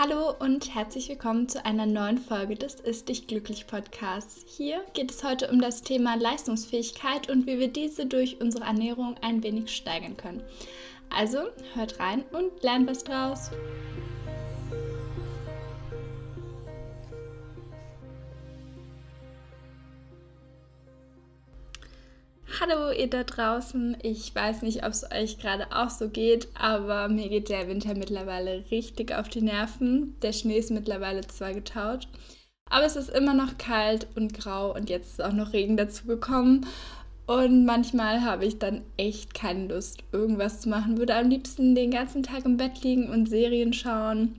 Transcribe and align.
Hallo 0.00 0.32
und 0.38 0.76
herzlich 0.76 1.08
willkommen 1.08 1.48
zu 1.48 1.64
einer 1.64 1.84
neuen 1.84 2.18
Folge 2.18 2.54
des 2.54 2.76
Ist 2.76 3.08
dich 3.08 3.26
glücklich 3.26 3.66
Podcasts. 3.66 4.44
Hier 4.46 4.80
geht 4.94 5.10
es 5.10 5.24
heute 5.24 5.50
um 5.50 5.60
das 5.60 5.82
Thema 5.82 6.14
Leistungsfähigkeit 6.14 7.28
und 7.28 7.48
wie 7.48 7.58
wir 7.58 7.66
diese 7.66 8.06
durch 8.06 8.40
unsere 8.40 8.62
Ernährung 8.62 9.16
ein 9.22 9.42
wenig 9.42 9.74
steigern 9.74 10.16
können. 10.16 10.44
Also 11.10 11.48
hört 11.74 11.98
rein 11.98 12.22
und 12.30 12.62
lernt 12.62 12.88
was 12.88 13.02
draus. 13.02 13.50
Ihr 22.98 23.08
da 23.08 23.24
draußen. 23.24 23.96
Ich 24.02 24.34
weiß 24.34 24.62
nicht, 24.62 24.84
ob 24.84 24.90
es 24.90 25.10
euch 25.10 25.38
gerade 25.38 25.66
auch 25.72 25.90
so 25.90 26.08
geht, 26.08 26.48
aber 26.54 27.08
mir 27.08 27.28
geht 27.28 27.48
der 27.48 27.68
Winter 27.68 27.94
mittlerweile 27.94 28.64
richtig 28.70 29.14
auf 29.14 29.28
die 29.28 29.42
Nerven. 29.42 30.16
Der 30.22 30.32
Schnee 30.32 30.58
ist 30.58 30.70
mittlerweile 30.70 31.20
zwar 31.22 31.54
getaut, 31.54 32.08
aber 32.68 32.84
es 32.84 32.96
ist 32.96 33.10
immer 33.10 33.34
noch 33.34 33.58
kalt 33.58 34.06
und 34.16 34.34
grau 34.34 34.74
und 34.74 34.90
jetzt 34.90 35.12
ist 35.12 35.24
auch 35.24 35.32
noch 35.32 35.52
Regen 35.52 35.76
dazu 35.76 36.06
gekommen. 36.06 36.66
Und 37.26 37.66
manchmal 37.66 38.22
habe 38.22 38.46
ich 38.46 38.58
dann 38.58 38.82
echt 38.96 39.34
keine 39.34 39.68
Lust, 39.68 40.02
irgendwas 40.12 40.60
zu 40.62 40.70
machen. 40.70 40.96
Würde 40.96 41.14
am 41.14 41.28
liebsten 41.28 41.74
den 41.74 41.90
ganzen 41.90 42.22
Tag 42.22 42.46
im 42.46 42.56
Bett 42.56 42.82
liegen 42.82 43.10
und 43.10 43.28
Serien 43.28 43.74
schauen. 43.74 44.36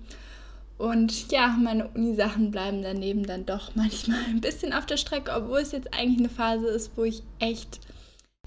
Und 0.80 1.30
ja, 1.32 1.56
meine 1.62 1.90
Uni-Sachen 1.90 2.52
bleiben 2.52 2.82
daneben 2.82 3.26
dann 3.28 3.46
doch 3.46 3.76
manchmal 3.76 4.24
ein 4.30 4.42
bisschen 4.42 4.74
auf 4.74 4.86
der 4.86 4.98
Strecke, 4.98 5.32
obwohl 5.36 5.60
es 5.60 5.72
jetzt 5.72 5.94
eigentlich 5.94 6.20
eine 6.20 6.30
Phase 6.30 6.68
ist, 6.68 6.92
wo 6.96 7.04
ich 7.04 7.22
echt 7.40 7.80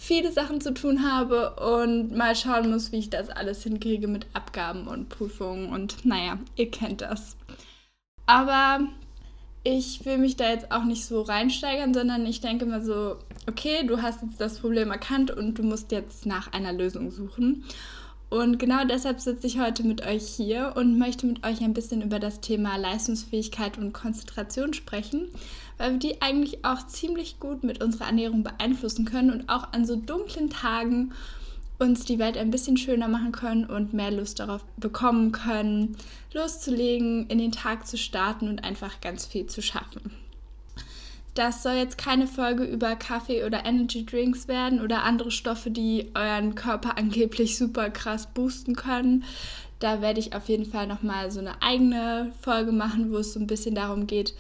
viele 0.03 0.33
Sachen 0.33 0.61
zu 0.61 0.75
tun 0.75 1.09
habe 1.09 1.55
und 1.55 2.17
mal 2.17 2.35
schauen 2.35 2.73
muss, 2.73 2.91
wie 2.91 2.99
ich 2.99 3.09
das 3.09 3.31
alles 3.31 3.63
hinkriege 3.63 4.09
mit 4.09 4.27
Abgaben 4.33 4.89
und 4.89 5.09
Prüfungen 5.09 5.69
und 5.69 6.05
naja, 6.05 6.39
ihr 6.57 6.69
kennt 6.73 7.03
das. 7.03 7.37
Aber 8.27 8.81
ich 9.63 10.05
will 10.05 10.19
mich 10.19 10.35
da 10.35 10.51
jetzt 10.51 10.73
auch 10.73 10.83
nicht 10.83 11.05
so 11.05 11.23
reinsteigern, 11.23 11.95
sondern 11.95 12.27
ich 12.27 12.41
denke 12.41 12.67
mal 12.67 12.83
so, 12.83 13.17
okay, 13.49 13.87
du 13.87 14.03
hast 14.03 14.23
jetzt 14.23 14.41
das 14.41 14.59
Problem 14.59 14.91
erkannt 14.91 15.31
und 15.31 15.55
du 15.55 15.63
musst 15.63 15.93
jetzt 15.93 16.27
nach 16.27 16.53
einer 16.53 16.73
Lösung 16.73 17.13
suchen. 17.13 17.65
Und 18.33 18.59
genau 18.59 18.83
deshalb 18.87 19.21
sitze 19.21 19.47
ich 19.47 19.61
heute 19.61 19.83
mit 19.83 20.07
euch 20.07 20.27
hier 20.27 20.73
und 20.75 20.97
möchte 20.97 21.27
mit 21.27 21.45
euch 21.45 21.61
ein 21.61 21.75
bisschen 21.75 22.01
über 22.01 22.19
das 22.19 22.41
Thema 22.41 22.77
Leistungsfähigkeit 22.77 23.77
und 23.77 23.93
Konzentration 23.93 24.73
sprechen, 24.73 25.29
weil 25.77 25.93
wir 25.93 25.99
die 25.99 26.23
eigentlich 26.23 26.65
auch 26.65 26.87
ziemlich 26.87 27.41
gut 27.41 27.63
mit 27.63 27.85
unserer 27.85 28.07
Ernährung 28.07 28.43
beeinflussen 28.43 29.05
können 29.05 29.31
und 29.31 29.51
auch 29.51 29.75
an 29.75 29.85
so 29.85 29.97
dunklen 29.97 30.49
Tagen 30.49 31.13
uns 31.79 32.07
die 32.07 32.19
Welt 32.19 32.39
ein 32.39 32.51
bisschen 32.51 32.79
schöner 32.79 33.07
machen 33.07 33.33
können 33.33 33.67
und 33.67 33.93
mehr 33.93 34.11
Lust 34.11 34.41
darauf 34.41 34.65
bekommen 34.79 35.33
können, 35.33 35.99
loszulegen, 36.33 37.27
in 37.27 37.37
den 37.37 37.53
Tag 37.53 37.87
zu 37.87 37.99
starten 37.99 38.49
und 38.49 38.65
einfach 38.65 39.03
ganz 39.03 39.27
viel 39.27 39.45
zu 39.45 39.61
schaffen. 39.61 40.22
Das 41.35 41.63
soll 41.63 41.75
jetzt 41.75 41.97
keine 41.97 42.27
Folge 42.27 42.65
über 42.65 42.95
Kaffee 42.95 43.45
oder 43.45 43.65
Energy 43.65 44.05
Drinks 44.05 44.49
werden 44.49 44.83
oder 44.83 45.03
andere 45.03 45.31
Stoffe, 45.31 45.71
die 45.71 46.11
euren 46.15 46.55
Körper 46.55 46.99
angeblich 46.99 47.57
super 47.57 47.89
krass 47.89 48.29
boosten 48.35 48.77
können. 48.77 49.25
Da 49.79 50.03
werde 50.03 50.21
ich 50.21 50.35
auf 50.35 50.49
jeden 50.49 50.67
Fall 50.67 50.87
nochmal 50.87 51.31
so 51.31 51.41
eine 51.41 51.63
eigene 51.63 52.33
Folge 52.43 52.71
machen, 52.71 53.11
wo 53.11 53.17
es 53.17 53.33
so 53.33 53.41
ein 53.41 53.47
bisschen 53.47 53.75
darum 53.75 54.07
geht, 54.07 54.35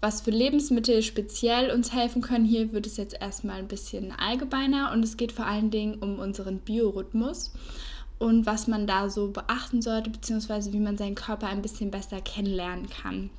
was 0.00 0.20
für 0.20 0.30
Lebensmittel 0.30 1.02
speziell 1.02 1.70
uns 1.70 1.94
helfen 1.94 2.20
können. 2.20 2.44
Hier 2.44 2.72
wird 2.72 2.86
es 2.86 2.98
jetzt 2.98 3.16
erstmal 3.18 3.58
ein 3.58 3.66
bisschen 3.66 4.12
allgemeiner 4.12 4.92
und 4.92 5.02
es 5.02 5.16
geht 5.16 5.32
vor 5.32 5.46
allen 5.46 5.70
Dingen 5.70 5.94
um 5.94 6.18
unseren 6.18 6.58
Biorhythmus 6.58 7.52
und 8.18 8.44
was 8.44 8.68
man 8.68 8.86
da 8.86 9.08
so 9.08 9.30
beachten 9.30 9.80
sollte, 9.80 10.10
beziehungsweise 10.10 10.74
wie 10.74 10.78
man 10.78 10.98
seinen 10.98 11.14
Körper 11.14 11.48
ein 11.48 11.62
bisschen 11.62 11.90
besser 11.90 12.20
kennenlernen 12.20 12.88
kann. 12.90 13.30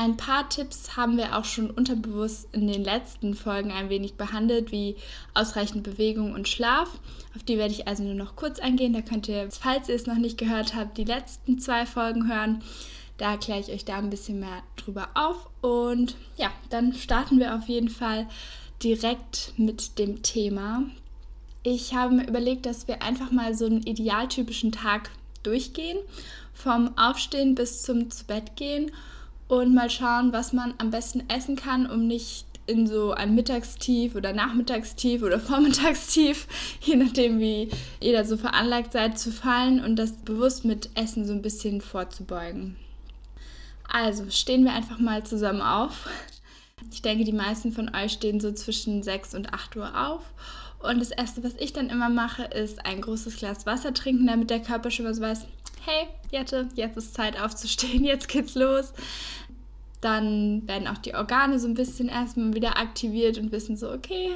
Ein 0.00 0.16
paar 0.16 0.48
Tipps 0.48 0.96
haben 0.96 1.16
wir 1.16 1.36
auch 1.36 1.44
schon 1.44 1.72
unterbewusst 1.72 2.46
in 2.52 2.68
den 2.68 2.84
letzten 2.84 3.34
Folgen 3.34 3.72
ein 3.72 3.88
wenig 3.88 4.14
behandelt, 4.14 4.70
wie 4.70 4.94
ausreichend 5.34 5.82
Bewegung 5.82 6.34
und 6.34 6.46
Schlaf. 6.46 7.00
Auf 7.34 7.42
die 7.42 7.58
werde 7.58 7.74
ich 7.74 7.88
also 7.88 8.04
nur 8.04 8.14
noch 8.14 8.36
kurz 8.36 8.60
eingehen. 8.60 8.92
Da 8.92 9.02
könnt 9.02 9.26
ihr, 9.26 9.50
falls 9.50 9.88
ihr 9.88 9.96
es 9.96 10.06
noch 10.06 10.14
nicht 10.14 10.38
gehört 10.38 10.76
habt, 10.76 10.98
die 10.98 11.04
letzten 11.04 11.58
zwei 11.58 11.84
Folgen 11.84 12.32
hören. 12.32 12.62
Da 13.16 13.32
erkläre 13.32 13.58
ich 13.58 13.72
euch 13.72 13.84
da 13.84 13.96
ein 13.96 14.08
bisschen 14.08 14.38
mehr 14.38 14.62
drüber 14.76 15.08
auf. 15.14 15.50
Und 15.62 16.14
ja, 16.36 16.52
dann 16.70 16.92
starten 16.92 17.40
wir 17.40 17.56
auf 17.56 17.66
jeden 17.66 17.88
Fall 17.88 18.28
direkt 18.80 19.52
mit 19.56 19.98
dem 19.98 20.22
Thema. 20.22 20.84
Ich 21.64 21.92
habe 21.94 22.14
mir 22.14 22.28
überlegt, 22.28 22.66
dass 22.66 22.86
wir 22.86 23.02
einfach 23.02 23.32
mal 23.32 23.52
so 23.52 23.66
einen 23.66 23.82
idealtypischen 23.82 24.70
Tag 24.70 25.10
durchgehen, 25.42 25.98
vom 26.54 26.96
Aufstehen 26.96 27.56
bis 27.56 27.82
zum 27.82 28.12
Zubettgehen 28.12 28.92
und 29.48 29.74
mal 29.74 29.90
schauen, 29.90 30.32
was 30.32 30.52
man 30.52 30.74
am 30.78 30.90
besten 30.90 31.28
essen 31.28 31.56
kann, 31.56 31.90
um 31.90 32.06
nicht 32.06 32.44
in 32.66 32.86
so 32.86 33.12
ein 33.12 33.34
Mittagstief 33.34 34.14
oder 34.14 34.34
Nachmittagstief 34.34 35.22
oder 35.22 35.40
Vormittagstief, 35.40 36.46
je 36.82 36.96
nachdem 36.96 37.40
wie 37.40 37.70
ihr 38.00 38.12
da 38.12 38.24
so 38.24 38.36
veranlagt 38.36 38.92
seid, 38.92 39.18
zu 39.18 39.32
fallen 39.32 39.82
und 39.82 39.96
das 39.96 40.12
bewusst 40.12 40.64
mit 40.64 40.90
Essen 40.94 41.26
so 41.26 41.32
ein 41.32 41.42
bisschen 41.42 41.80
vorzubeugen. 41.80 42.76
Also 43.90 44.30
stehen 44.30 44.64
wir 44.64 44.74
einfach 44.74 44.98
mal 44.98 45.24
zusammen 45.24 45.62
auf. 45.62 46.08
Ich 46.92 47.00
denke, 47.00 47.24
die 47.24 47.32
meisten 47.32 47.72
von 47.72 47.94
euch 47.94 48.12
stehen 48.12 48.38
so 48.38 48.52
zwischen 48.52 49.02
6 49.02 49.34
und 49.34 49.54
8 49.54 49.76
Uhr 49.76 50.08
auf. 50.08 50.22
Und 50.80 51.00
das 51.00 51.10
Erste, 51.10 51.42
was 51.42 51.54
ich 51.58 51.72
dann 51.72 51.90
immer 51.90 52.08
mache, 52.08 52.44
ist 52.44 52.86
ein 52.86 53.00
großes 53.00 53.36
Glas 53.36 53.66
Wasser 53.66 53.92
trinken, 53.92 54.26
damit 54.26 54.50
der 54.50 54.60
Körper 54.60 54.90
schon 54.90 55.12
so 55.12 55.20
weiß, 55.20 55.46
hey, 55.84 56.06
Jette, 56.30 56.68
jetzt 56.74 56.96
ist 56.96 57.14
Zeit 57.14 57.40
aufzustehen, 57.40 58.04
jetzt 58.04 58.28
geht's 58.28 58.54
los. 58.54 58.92
Dann 60.00 60.66
werden 60.68 60.86
auch 60.86 60.98
die 60.98 61.14
Organe 61.14 61.58
so 61.58 61.66
ein 61.66 61.74
bisschen 61.74 62.08
erstmal 62.08 62.54
wieder 62.54 62.78
aktiviert 62.78 63.38
und 63.38 63.50
wissen 63.50 63.76
so, 63.76 63.90
okay, 63.90 64.30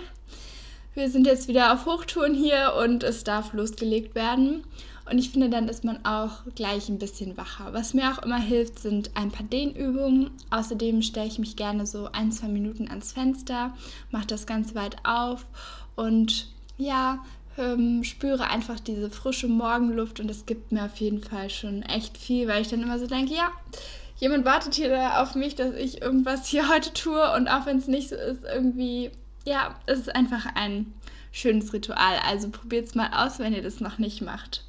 wir 0.95 1.09
sind 1.09 1.27
jetzt 1.27 1.47
wieder 1.47 1.73
auf 1.73 1.87
Hochtouren 1.87 2.35
hier 2.35 2.75
und 2.83 3.05
es 3.05 3.23
darf 3.23 3.53
losgelegt 3.53 4.15
werden. 4.15 4.65
Und 5.11 5.19
ich 5.19 5.31
finde, 5.31 5.51
dann 5.51 5.69
ist 5.69 5.85
man 5.85 6.05
auch 6.05 6.45
gleich 6.55 6.89
ein 6.89 6.99
bisschen 6.99 7.37
wacher. 7.37 7.73
Was 7.73 7.95
mir 7.95 8.11
auch 8.13 8.23
immer 8.23 8.39
hilft, 8.39 8.79
sind 8.79 9.11
ein 9.15 9.31
paar 9.31 9.47
Dehnübungen. 9.47 10.31
Außerdem 10.51 11.03
stelle 11.03 11.27
ich 11.27 11.39
mich 11.39 11.57
gerne 11.57 11.87
so 11.87 12.09
ein, 12.13 12.33
zwei 12.33 12.49
Minuten 12.49 12.89
ans 12.89 13.13
Fenster, 13.13 13.75
mache 14.11 14.27
das 14.27 14.47
ganz 14.47 14.75
weit 14.75 14.97
auf 15.05 15.47
und 15.97 16.49
ja, 16.79 17.25
ähm, 17.59 18.03
spüre 18.05 18.49
einfach 18.49 18.81
diese 18.81 19.11
frische 19.11 19.49
Morgenluft 19.49 20.21
und 20.21 20.31
es 20.31 20.47
gibt 20.47 20.73
mir 20.73 20.85
auf 20.85 20.97
jeden 20.97 21.23
Fall 21.23 21.51
schon 21.51 21.83
echt 21.83 22.17
viel, 22.17 22.49
weil 22.49 22.63
ich 22.63 22.69
dann 22.69 22.83
immer 22.83 22.99
so 22.99 23.07
denke, 23.07 23.35
ja, 23.35 23.51
jemand 24.17 24.45
wartet 24.45 24.75
hier 24.75 25.21
auf 25.21 25.35
mich, 25.35 25.55
dass 25.55 25.75
ich 25.75 26.01
irgendwas 26.01 26.47
hier 26.47 26.69
heute 26.73 26.93
tue 26.93 27.33
und 27.35 27.49
auch 27.49 27.67
wenn 27.67 27.79
es 27.79 27.89
nicht 27.89 28.09
so 28.09 28.17
ist, 28.17 28.43
irgendwie, 28.45 29.11
ja, 29.45 29.75
es 29.87 30.01
ist 30.01 30.15
einfach 30.15 30.47
ein 30.55 30.95
schönes 31.33 31.73
Ritual. 31.73 32.17
Also 32.27 32.51
probiert 32.51 32.89
es 32.89 32.95
mal 32.95 33.11
aus, 33.13 33.39
wenn 33.39 33.55
ihr 33.55 33.63
das 33.63 33.81
noch 33.81 33.99
nicht 33.99 34.23
macht. 34.23 34.65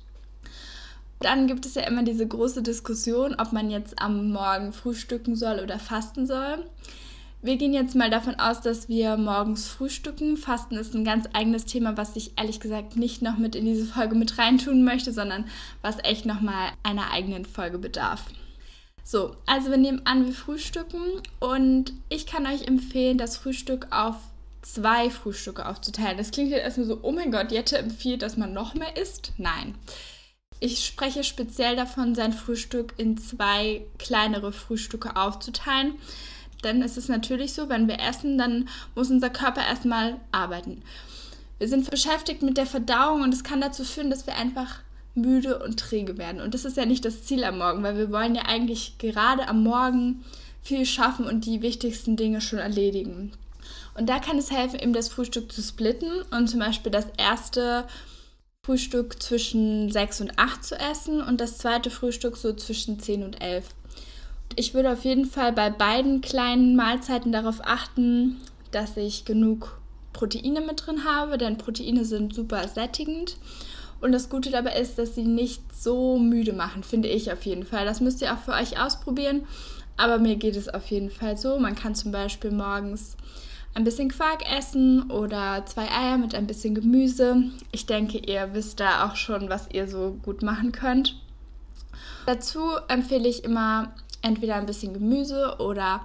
Dann 1.24 1.48
gibt 1.48 1.66
es 1.66 1.76
ja 1.76 1.84
immer 1.84 2.04
diese 2.04 2.28
große 2.28 2.62
Diskussion, 2.62 3.36
ob 3.40 3.54
man 3.54 3.72
jetzt 3.72 4.02
am 4.02 4.32
Morgen 4.32 4.74
frühstücken 4.74 5.38
soll 5.38 5.60
oder 5.60 5.80
fasten 5.80 6.28
soll. 6.28 6.66
Wir 7.42 7.56
gehen 7.56 7.74
jetzt 7.74 7.96
mal 7.96 8.10
davon 8.10 8.36
aus, 8.36 8.60
dass 8.60 8.90
wir 8.90 9.16
morgens 9.16 9.68
frühstücken. 9.68 10.36
Fasten 10.36 10.76
ist 10.76 10.94
ein 10.94 11.06
ganz 11.06 11.28
eigenes 11.32 11.66
Thema, 11.66 11.96
was 11.96 12.18
ich 12.18 12.38
ehrlich 12.38 12.60
gesagt 12.60 12.98
nicht 12.98 13.22
noch 13.22 13.38
mit 13.38 13.56
in 13.56 13.64
diese 13.64 13.86
Folge 13.86 14.16
mit 14.16 14.38
reintun 14.38 14.84
möchte, 14.84 15.14
sondern 15.14 15.46
was 15.82 15.98
echt 16.04 16.26
nochmal 16.26 16.72
einer 16.84 17.12
eigenen 17.12 17.46
Folge 17.46 17.78
bedarf. 17.78 18.26
So, 19.06 19.36
also 19.46 19.72
wir 19.72 19.78
nehmen 19.78 20.02
an, 20.06 20.26
wir 20.26 20.34
frühstücken 20.34 21.02
und 21.40 21.94
ich 22.10 22.26
kann 22.26 22.46
euch 22.46 22.68
empfehlen, 22.68 23.18
das 23.18 23.38
Frühstück 23.38 23.88
auf 23.92 24.16
zwei 24.62 25.10
Frühstücke 25.10 25.68
aufzuteilen. 25.68 26.18
Das 26.18 26.32
klingt 26.32 26.52
jetzt 26.52 26.64
erstmal 26.64 26.88
so, 26.88 27.00
oh 27.02 27.12
mein 27.12 27.32
Gott, 27.32 27.52
Jette 27.52 27.78
empfiehlt, 27.78 28.22
dass 28.22 28.36
man 28.36 28.54
noch 28.54 28.74
mehr 28.74 28.98
isst. 28.98 29.34
Nein. 29.38 29.76
Ich 30.64 30.86
spreche 30.86 31.26
speziell 31.26 31.76
davon, 31.76 32.16
sein 32.16 32.32
Frühstück 32.32 32.94
in 32.96 33.18
zwei 33.18 33.86
kleinere 34.00 34.54
Frühstücke 34.54 35.18
aufzuteilen. 35.18 35.96
Denn 36.64 36.82
es 36.82 36.96
ist 36.96 37.10
natürlich 37.10 37.52
so, 37.52 37.68
wenn 37.68 37.90
wir 37.90 38.00
essen, 38.00 38.38
dann 38.38 38.70
muss 38.96 39.12
unser 39.12 39.30
Körper 39.30 39.60
erstmal 39.60 40.22
arbeiten. 40.32 40.82
Wir 41.58 41.68
sind 41.68 41.92
beschäftigt 41.92 42.44
mit 42.44 42.56
der 42.56 42.66
Verdauung 42.66 43.24
und 43.24 43.34
es 43.34 43.44
kann 43.44 43.60
dazu 43.60 43.84
führen, 43.84 44.10
dass 44.10 44.26
wir 44.26 44.38
einfach 44.38 44.80
müde 45.16 45.60
und 45.60 45.82
träge 45.82 46.18
werden. 46.18 46.40
Und 46.40 46.54
das 46.54 46.64
ist 46.64 46.78
ja 46.78 46.86
nicht 46.86 47.04
das 47.04 47.24
Ziel 47.24 47.44
am 47.44 47.58
Morgen, 47.58 47.84
weil 47.84 47.98
wir 47.98 48.10
wollen 48.10 48.34
ja 48.34 48.44
eigentlich 48.44 48.98
gerade 49.00 49.50
am 49.50 49.64
Morgen 49.64 50.24
viel 50.62 50.86
schaffen 50.86 51.26
und 51.26 51.46
die 51.46 51.62
wichtigsten 51.62 52.16
Dinge 52.16 52.40
schon 52.40 52.60
erledigen. 52.60 53.34
Und 53.96 54.08
da 54.08 54.20
kann 54.20 54.38
es 54.38 54.50
helfen, 54.50 54.80
eben 54.80 54.94
das 54.94 55.10
Frühstück 55.10 55.52
zu 55.52 55.62
splitten 55.62 56.22
und 56.32 56.48
zum 56.48 56.62
Beispiel 56.62 56.94
das 56.94 57.08
erste 57.18 57.84
Frühstück 58.66 59.22
zwischen 59.22 59.92
6 59.92 60.22
und 60.22 60.40
8 60.40 60.64
zu 60.64 60.80
essen 60.80 61.22
und 61.22 61.42
das 61.42 61.58
zweite 61.58 61.90
Frühstück 61.90 62.38
so 62.38 62.54
zwischen 62.54 62.98
10 62.98 63.24
und 63.24 63.42
11. 63.42 63.66
Ich 64.56 64.74
würde 64.74 64.94
auf 64.94 65.04
jeden 65.04 65.26
Fall 65.26 65.52
bei 65.52 65.70
beiden 65.70 66.22
kleinen 66.22 66.78
Mahlzeiten 66.78 67.34
darauf 67.34 67.60
achten, 67.62 68.40
dass 68.72 68.96
ich 68.96 69.26
genug 69.26 69.82
Proteine 70.14 70.62
mit 70.62 70.88
drin 70.88 71.04
habe, 71.04 71.38
denn 71.38 71.58
Proteine 71.58 72.06
sind 72.06 72.34
super 72.34 72.66
sättigend 72.70 73.36
Und 74.00 74.14
das 74.14 74.30
Gute 74.30 74.50
dabei 74.50 74.80
ist, 74.80 74.98
dass 74.98 75.16
sie 75.16 75.24
nicht 75.24 75.62
so 75.74 76.18
müde 76.18 76.54
machen, 76.54 76.84
finde 76.84 77.10
ich 77.10 77.34
auf 77.34 77.44
jeden 77.46 77.66
Fall. 77.66 77.84
Das 77.84 78.00
müsst 78.00 78.22
ihr 78.22 78.34
auch 78.34 78.40
für 78.40 78.54
euch 78.54 78.80
ausprobieren. 78.80 79.46
Aber 79.98 80.20
mir 80.20 80.38
geht 80.38 80.56
es 80.56 80.70
auf 80.70 80.88
jeden 80.88 81.10
Fall 81.10 81.36
so. 81.38 81.60
Man 81.60 81.76
kann 81.76 81.96
zum 81.96 82.14
Beispiel 82.14 82.52
morgens 82.52 83.18
ein 83.76 83.84
bisschen 83.84 84.10
Quark 84.10 84.44
essen 84.52 85.10
oder 85.10 85.66
zwei 85.66 85.90
Eier 85.90 86.18
mit 86.18 86.36
ein 86.36 86.48
bisschen 86.48 86.76
Gemüse. 86.76 87.44
Ich 87.72 87.86
denke, 87.86 88.20
ihr 88.20 88.54
wisst 88.54 88.80
da 88.80 89.08
auch 89.08 89.16
schon, 89.16 89.50
was 89.50 89.68
ihr 89.72 89.88
so 89.88 90.18
gut 90.22 90.44
machen 90.44 90.72
könnt. 90.72 91.16
Dazu 92.26 92.62
empfehle 92.88 93.28
ich 93.28 93.44
immer 93.44 93.94
entweder 94.22 94.56
ein 94.56 94.66
bisschen 94.66 94.94
Gemüse 94.94 95.56
oder 95.60 96.02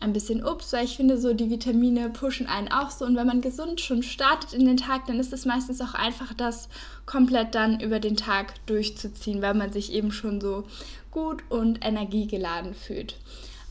ein 0.00 0.12
bisschen 0.12 0.44
Obst, 0.44 0.72
weil 0.72 0.84
ich 0.84 0.96
finde, 0.96 1.18
so 1.18 1.32
die 1.32 1.48
Vitamine 1.48 2.10
pushen 2.10 2.46
einen 2.46 2.68
auch 2.68 2.90
so. 2.90 3.06
Und 3.06 3.16
wenn 3.16 3.26
man 3.26 3.40
gesund 3.40 3.80
schon 3.80 4.02
startet 4.02 4.52
in 4.52 4.66
den 4.66 4.76
Tag, 4.76 5.06
dann 5.06 5.18
ist 5.18 5.32
es 5.32 5.46
meistens 5.46 5.80
auch 5.80 5.94
einfach, 5.94 6.34
das 6.34 6.68
komplett 7.06 7.54
dann 7.54 7.80
über 7.80 8.00
den 8.00 8.16
Tag 8.16 8.54
durchzuziehen, 8.66 9.40
weil 9.40 9.54
man 9.54 9.72
sich 9.72 9.92
eben 9.92 10.12
schon 10.12 10.40
so 10.40 10.64
gut 11.10 11.42
und 11.48 11.84
energiegeladen 11.84 12.74
fühlt. 12.74 13.16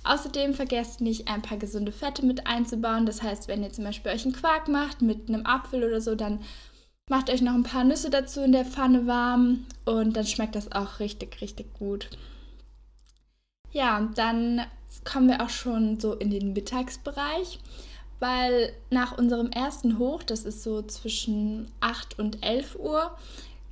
Außerdem 0.03 0.53
vergesst 0.53 1.01
nicht, 1.01 1.27
ein 1.29 1.41
paar 1.41 1.57
gesunde 1.57 1.91
Fette 1.91 2.25
mit 2.25 2.45
einzubauen. 2.45 3.05
Das 3.05 3.23
heißt, 3.23 3.47
wenn 3.47 3.63
ihr 3.63 3.71
zum 3.71 3.85
Beispiel 3.85 4.11
euch 4.11 4.25
einen 4.25 4.33
Quark 4.33 4.67
macht 4.67 5.01
mit 5.01 5.29
einem 5.29 5.45
Apfel 5.45 5.83
oder 5.83 6.01
so, 6.01 6.15
dann 6.15 6.39
macht 7.09 7.29
euch 7.29 7.41
noch 7.41 7.53
ein 7.53 7.63
paar 7.63 7.83
Nüsse 7.83 8.09
dazu 8.09 8.41
in 8.41 8.51
der 8.51 8.65
Pfanne 8.65 9.07
warm 9.07 9.65
und 9.85 10.15
dann 10.15 10.25
schmeckt 10.25 10.55
das 10.55 10.71
auch 10.71 11.00
richtig, 11.00 11.41
richtig 11.41 11.73
gut. 11.73 12.09
Ja, 13.71 14.09
dann 14.15 14.61
kommen 15.03 15.27
wir 15.27 15.41
auch 15.41 15.50
schon 15.50 16.00
so 16.00 16.13
in 16.13 16.29
den 16.29 16.53
Mittagsbereich, 16.53 17.59
weil 18.19 18.71
nach 18.89 19.17
unserem 19.17 19.49
ersten 19.49 19.97
Hoch, 19.97 20.23
das 20.23 20.45
ist 20.45 20.63
so 20.63 20.81
zwischen 20.83 21.71
8 21.79 22.19
und 22.19 22.44
11 22.44 22.75
Uhr, 22.75 23.17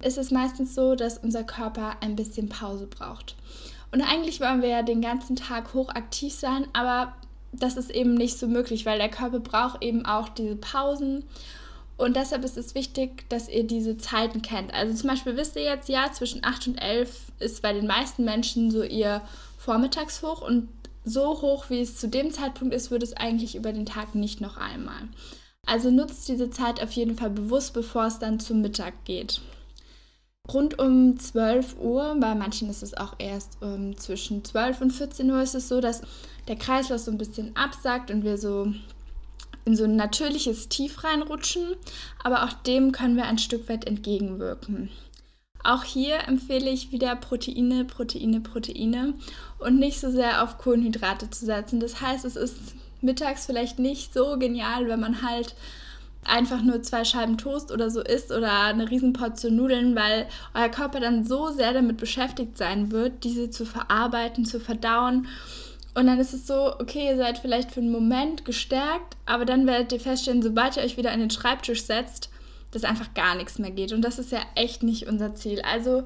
ist 0.03 0.17
es 0.17 0.31
meistens 0.31 0.73
so, 0.73 0.95
dass 0.95 1.19
unser 1.19 1.43
Körper 1.43 1.97
ein 2.01 2.15
bisschen 2.15 2.49
Pause 2.49 2.87
braucht. 2.87 3.35
Und 3.91 4.01
eigentlich 4.01 4.39
wollen 4.39 4.61
wir 4.61 4.69
ja 4.69 4.83
den 4.83 5.01
ganzen 5.01 5.35
Tag 5.35 5.73
hochaktiv 5.73 6.33
sein, 6.33 6.67
aber 6.73 7.13
das 7.51 7.75
ist 7.75 7.91
eben 7.91 8.13
nicht 8.13 8.39
so 8.39 8.47
möglich, 8.47 8.85
weil 8.85 8.97
der 8.97 9.09
Körper 9.09 9.39
braucht 9.39 9.83
eben 9.83 10.05
auch 10.05 10.29
diese 10.29 10.55
Pausen. 10.55 11.25
Und 11.97 12.15
deshalb 12.15 12.43
ist 12.43 12.57
es 12.57 12.73
wichtig, 12.73 13.29
dass 13.29 13.49
ihr 13.49 13.65
diese 13.65 13.97
Zeiten 13.97 14.41
kennt. 14.41 14.73
Also 14.73 14.95
zum 14.95 15.09
Beispiel 15.09 15.35
wisst 15.35 15.55
ihr 15.55 15.63
jetzt, 15.63 15.89
ja, 15.89 16.11
zwischen 16.11 16.43
8 16.43 16.69
und 16.69 16.77
11 16.77 17.31
ist 17.39 17.61
bei 17.61 17.73
den 17.73 17.85
meisten 17.85 18.23
Menschen 18.23 18.71
so 18.71 18.81
ihr 18.81 19.21
Vormittagshoch 19.57 20.41
und 20.41 20.69
so 21.03 21.41
hoch, 21.41 21.69
wie 21.69 21.81
es 21.81 21.97
zu 21.97 22.07
dem 22.07 22.31
Zeitpunkt 22.31 22.73
ist, 22.73 22.91
wird 22.91 23.03
es 23.03 23.13
eigentlich 23.13 23.55
über 23.55 23.73
den 23.73 23.85
Tag 23.85 24.15
nicht 24.15 24.39
noch 24.39 24.57
einmal. 24.57 25.09
Also 25.65 25.91
nutzt 25.91 26.27
diese 26.27 26.49
Zeit 26.49 26.81
auf 26.81 26.91
jeden 26.91 27.17
Fall 27.17 27.29
bewusst, 27.29 27.73
bevor 27.73 28.05
es 28.05 28.19
dann 28.19 28.39
zum 28.39 28.61
Mittag 28.61 29.05
geht. 29.05 29.41
Rund 30.53 30.79
um 30.79 31.19
12 31.19 31.77
Uhr, 31.79 32.15
bei 32.19 32.35
manchen 32.35 32.69
ist 32.69 32.83
es 32.83 32.95
auch 32.95 33.15
erst 33.19 33.57
ähm, 33.61 33.97
zwischen 33.97 34.43
12 34.43 34.81
und 34.81 34.91
14 34.91 35.29
Uhr, 35.29 35.41
ist 35.41 35.55
es 35.55 35.67
so, 35.67 35.81
dass 35.81 36.01
der 36.47 36.55
Kreislauf 36.55 36.99
so 36.99 37.11
ein 37.11 37.17
bisschen 37.17 37.55
absagt 37.55 38.11
und 38.11 38.23
wir 38.23 38.37
so 38.37 38.73
in 39.65 39.75
so 39.75 39.83
ein 39.83 39.95
natürliches 39.95 40.69
Tief 40.69 41.03
reinrutschen, 41.03 41.75
aber 42.23 42.43
auch 42.43 42.53
dem 42.53 42.91
können 42.91 43.15
wir 43.15 43.25
ein 43.25 43.37
Stück 43.37 43.69
weit 43.69 43.85
entgegenwirken. 43.85 44.89
Auch 45.63 45.83
hier 45.83 46.27
empfehle 46.27 46.71
ich 46.71 46.91
wieder 46.91 47.15
Proteine, 47.15 47.85
Proteine, 47.85 48.41
Proteine 48.41 49.13
und 49.59 49.77
nicht 49.77 49.99
so 49.99 50.09
sehr 50.09 50.43
auf 50.43 50.57
Kohlenhydrate 50.57 51.29
zu 51.29 51.45
setzen. 51.45 51.79
Das 51.79 52.01
heißt, 52.01 52.25
es 52.25 52.35
ist 52.35 52.57
mittags 53.01 53.45
vielleicht 53.45 53.77
nicht 53.77 54.13
so 54.13 54.37
genial, 54.39 54.87
wenn 54.87 54.99
man 54.99 55.21
halt 55.21 55.55
einfach 56.23 56.61
nur 56.61 56.81
zwei 56.81 57.03
Scheiben 57.03 57.37
Toast 57.37 57.71
oder 57.71 57.89
so 57.89 58.01
isst 58.01 58.31
oder 58.31 58.65
eine 58.65 58.89
Riesenportion 58.89 59.55
Nudeln, 59.55 59.95
weil 59.95 60.27
euer 60.53 60.69
Körper 60.69 60.99
dann 60.99 61.25
so 61.25 61.49
sehr 61.49 61.73
damit 61.73 61.97
beschäftigt 61.97 62.57
sein 62.57 62.91
wird, 62.91 63.23
diese 63.23 63.49
zu 63.49 63.65
verarbeiten, 63.65 64.45
zu 64.45 64.59
verdauen. 64.59 65.27
Und 65.93 66.07
dann 66.07 66.19
ist 66.19 66.33
es 66.33 66.47
so, 66.47 66.73
okay, 66.79 67.07
ihr 67.07 67.17
seid 67.17 67.39
vielleicht 67.39 67.71
für 67.71 67.81
einen 67.81 67.91
Moment 67.91 68.45
gestärkt, 68.45 69.17
aber 69.25 69.45
dann 69.45 69.67
werdet 69.67 69.91
ihr 69.91 69.99
feststellen, 69.99 70.41
sobald 70.41 70.77
ihr 70.77 70.83
euch 70.83 70.95
wieder 70.95 71.11
an 71.11 71.19
den 71.19 71.31
Schreibtisch 71.31 71.83
setzt, 71.83 72.29
dass 72.71 72.85
einfach 72.85 73.13
gar 73.13 73.35
nichts 73.35 73.59
mehr 73.59 73.71
geht. 73.71 73.91
Und 73.91 74.01
das 74.01 74.17
ist 74.17 74.31
ja 74.31 74.39
echt 74.55 74.83
nicht 74.83 75.07
unser 75.07 75.35
Ziel. 75.35 75.61
Also 75.61 76.03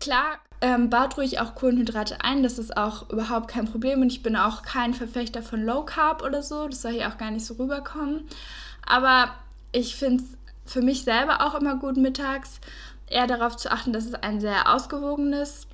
klar, 0.00 0.38
ähm, 0.62 0.88
baut 0.88 1.18
ruhig 1.18 1.40
auch 1.40 1.54
Kohlenhydrate 1.54 2.22
ein, 2.22 2.42
das 2.42 2.58
ist 2.58 2.76
auch 2.76 3.10
überhaupt 3.10 3.48
kein 3.48 3.66
Problem. 3.66 4.00
Und 4.00 4.10
ich 4.10 4.22
bin 4.22 4.36
auch 4.36 4.62
kein 4.62 4.94
Verfechter 4.94 5.42
von 5.42 5.62
Low 5.62 5.82
Carb 5.84 6.22
oder 6.22 6.42
so, 6.42 6.66
das 6.68 6.80
soll 6.80 6.92
hier 6.92 7.08
auch 7.08 7.18
gar 7.18 7.30
nicht 7.30 7.44
so 7.44 7.54
rüberkommen. 7.54 8.26
Aber 8.86 9.34
ich 9.72 9.96
finde 9.96 10.22
es 10.24 10.72
für 10.72 10.82
mich 10.82 11.02
selber 11.02 11.46
auch 11.46 11.54
immer 11.54 11.76
gut, 11.76 11.96
mittags 11.96 12.60
eher 13.08 13.26
darauf 13.26 13.56
zu 13.56 13.70
achten, 13.70 13.92
dass 13.92 14.06
es 14.06 14.14
ein 14.14 14.40
sehr 14.40 14.72
ausgewogenes 14.72 15.66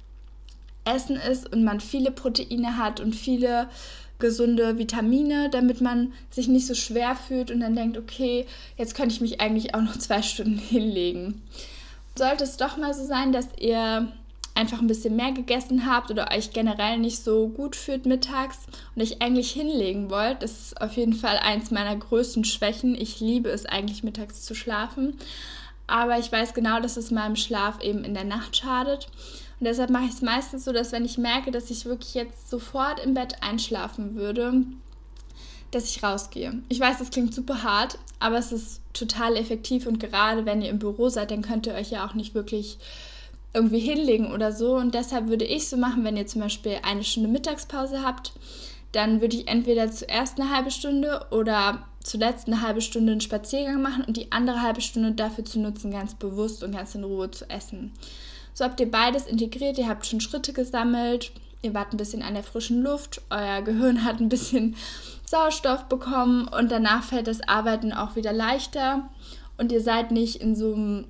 Essen 0.85 1.17
ist 1.17 1.51
und 1.53 1.65
man 1.65 1.81
viele 1.81 2.11
Proteine 2.11 2.77
hat 2.77 3.01
und 3.01 3.15
viele 3.15 3.69
gesunde 4.19 4.79
Vitamine, 4.79 5.51
damit 5.51 5.81
man 5.81 6.13
sich 6.31 6.49
nicht 6.49 6.67
so 6.67 6.75
schwer 6.75 7.17
fühlt 7.17 7.51
und 7.51 7.61
dann 7.61 7.75
denkt, 7.75 7.99
okay, 7.99 8.47
jetzt 8.77 8.95
könnte 8.95 9.15
ich 9.15 9.21
mich 9.21 9.41
eigentlich 9.41 9.75
auch 9.75 9.81
noch 9.81 9.97
zwei 9.99 10.23
Stunden 10.23 10.59
hinlegen. 10.59 11.43
Sollte 12.17 12.45
es 12.45 12.57
doch 12.57 12.77
mal 12.77 12.93
so 12.95 13.05
sein, 13.05 13.33
dass 13.33 13.49
ihr 13.59 14.13
einfach 14.63 14.81
ein 14.81 14.87
bisschen 14.87 15.17
mehr 15.17 15.33
gegessen 15.33 15.91
habt 15.91 16.13
oder 16.13 16.31
euch 16.31 16.53
generell 16.53 16.97
nicht 16.97 17.25
so 17.25 17.49
gut 17.49 17.75
fühlt 17.75 18.07
mittags 18.07 18.59
und 18.95 19.03
euch 19.03 19.21
eigentlich 19.21 19.51
hinlegen 19.51 20.09
wollt, 20.09 20.41
das 20.41 20.53
ist 20.53 20.81
auf 20.81 20.93
jeden 20.93 21.15
Fall 21.15 21.39
eins 21.39 21.73
meiner 21.73 21.97
größten 21.97 22.45
Schwächen. 22.45 22.95
Ich 22.95 23.19
liebe 23.19 23.51
es 23.51 23.67
eigentlich 23.67 24.05
mittags 24.05 24.43
zu 24.43 24.55
schlafen, 24.55 25.19
aber 25.89 26.19
ich 26.21 26.31
weiß 26.31 26.55
genau, 26.55 26.79
dass 26.79 26.97
es 26.97 27.11
meinem 27.11 27.35
Schlaf 27.35 27.83
eben 27.83 28.05
in 28.05 28.15
der 28.15 28.25
Nacht 28.25 28.57
schadet. 28.57 29.09
Und 29.59 29.67
deshalb 29.67 29.91
mache 29.91 30.05
ich 30.05 30.13
es 30.13 30.23
meistens 30.23 30.65
so, 30.65 30.73
dass 30.73 30.93
wenn 30.93 31.05
ich 31.05 31.19
merke, 31.19 31.51
dass 31.51 31.71
ich 31.71 31.85
wirklich 31.85 32.15
jetzt 32.15 32.49
sofort 32.49 33.05
im 33.05 33.15
Bett 33.15 33.43
einschlafen 33.43 34.15
würde, 34.15 34.63
dass 35.73 35.91
ich 35.91 36.05
rausgehe. 36.05 36.63
Ich 36.69 36.79
weiß, 36.79 36.99
das 36.99 37.11
klingt 37.11 37.35
super 37.35 37.65
hart, 37.65 37.99
aber 38.21 38.39
es 38.39 38.53
ist 38.53 38.81
total 38.93 39.37
effektiv 39.37 39.87
und 39.87 39.99
gerade 39.99 40.47
wenn 40.47 40.63
ihr 40.63 40.71
im 40.71 40.79
Büro 40.79 41.09
seid, 41.09 41.33
dann 41.33 41.43
könnt 41.43 41.67
ihr 41.67 41.75
euch 41.75 41.91
ja 41.91 42.07
auch 42.07 42.15
nicht 42.15 42.35
wirklich 42.35 42.79
irgendwie 43.55 43.81
hinlegen 43.81 44.33
oder 44.33 44.53
so. 44.53 44.77
Und 44.77 44.95
deshalb 44.95 45.29
würde 45.29 45.45
ich 45.45 45.69
so 45.69 45.77
machen, 45.77 46.05
wenn 46.05 46.17
ihr 46.17 46.27
zum 46.27 46.41
Beispiel 46.41 46.79
eine 46.83 47.05
Stunde 47.05 47.29
Mittagspause 47.29 48.03
habt, 48.03 48.33
dann 48.93 49.21
würde 49.21 49.37
ich 49.37 49.49
entweder 49.49 49.91
zuerst 49.91 50.41
eine 50.41 50.55
halbe 50.55 50.71
Stunde 50.71 51.27
oder 51.31 51.87
zuletzt 52.03 52.47
eine 52.47 52.61
halbe 52.61 52.81
Stunde 52.81 53.13
einen 53.13 53.21
Spaziergang 53.21 53.81
machen 53.81 54.05
und 54.05 54.17
die 54.17 54.33
andere 54.33 54.63
halbe 54.63 54.81
Stunde 54.81 55.13
dafür 55.13 55.45
zu 55.45 55.61
nutzen, 55.61 55.91
ganz 55.91 56.15
bewusst 56.15 56.63
und 56.63 56.73
ganz 56.73 56.95
in 56.95 57.05
Ruhe 57.05 57.31
zu 57.31 57.49
essen. 57.49 57.93
So 58.55 58.65
habt 58.65 58.81
ihr 58.81 58.91
beides 58.91 59.27
integriert, 59.27 59.79
ihr 59.79 59.89
habt 59.89 60.05
schon 60.05 60.21
Schritte 60.21 60.53
gesammelt, 60.53 61.33
ihr 61.63 61.75
wart 61.75 61.93
ein 61.93 61.97
bisschen 61.97 62.23
an 62.23 62.35
der 62.35 62.43
frischen 62.43 62.83
Luft, 62.83 63.23
euer 63.31 63.63
Gehirn 63.63 64.05
hat 64.05 64.21
ein 64.21 64.29
bisschen 64.29 64.77
Sauerstoff 65.25 65.85
bekommen 65.85 66.49
und 66.49 66.71
danach 66.71 67.05
fällt 67.05 67.27
das 67.27 67.47
Arbeiten 67.49 67.93
auch 67.93 68.17
wieder 68.17 68.33
leichter 68.33 69.09
und 69.57 69.73
ihr 69.73 69.81
seid 69.81 70.11
nicht 70.11 70.37
in 70.37 70.55
so 70.55 70.75
einem 70.75 71.07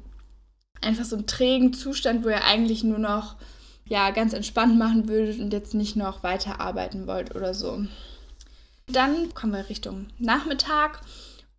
einfach 0.82 1.04
so 1.04 1.16
einem 1.16 1.26
trägen 1.26 1.72
Zustand, 1.72 2.24
wo 2.24 2.28
ihr 2.28 2.44
eigentlich 2.44 2.84
nur 2.84 2.98
noch 2.98 3.36
ja, 3.84 4.10
ganz 4.10 4.32
entspannt 4.32 4.78
machen 4.78 5.08
würdet 5.08 5.40
und 5.40 5.52
jetzt 5.52 5.74
nicht 5.74 5.96
noch 5.96 6.22
weiter 6.22 6.60
arbeiten 6.60 7.06
wollt 7.06 7.34
oder 7.34 7.54
so. 7.54 7.84
Dann 8.86 9.32
kommen 9.34 9.52
wir 9.52 9.68
Richtung 9.68 10.06
Nachmittag. 10.18 11.00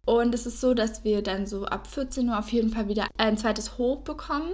Und 0.05 0.35
es 0.35 0.45
ist 0.45 0.59
so, 0.59 0.73
dass 0.73 1.03
wir 1.05 1.21
dann 1.21 1.47
so 1.47 1.65
ab 1.65 1.87
14 1.87 2.29
Uhr 2.29 2.37
auf 2.37 2.49
jeden 2.49 2.71
Fall 2.71 2.89
wieder 2.89 3.07
ein 3.17 3.37
zweites 3.37 3.77
Hoch 3.77 4.01
bekommen, 4.01 4.49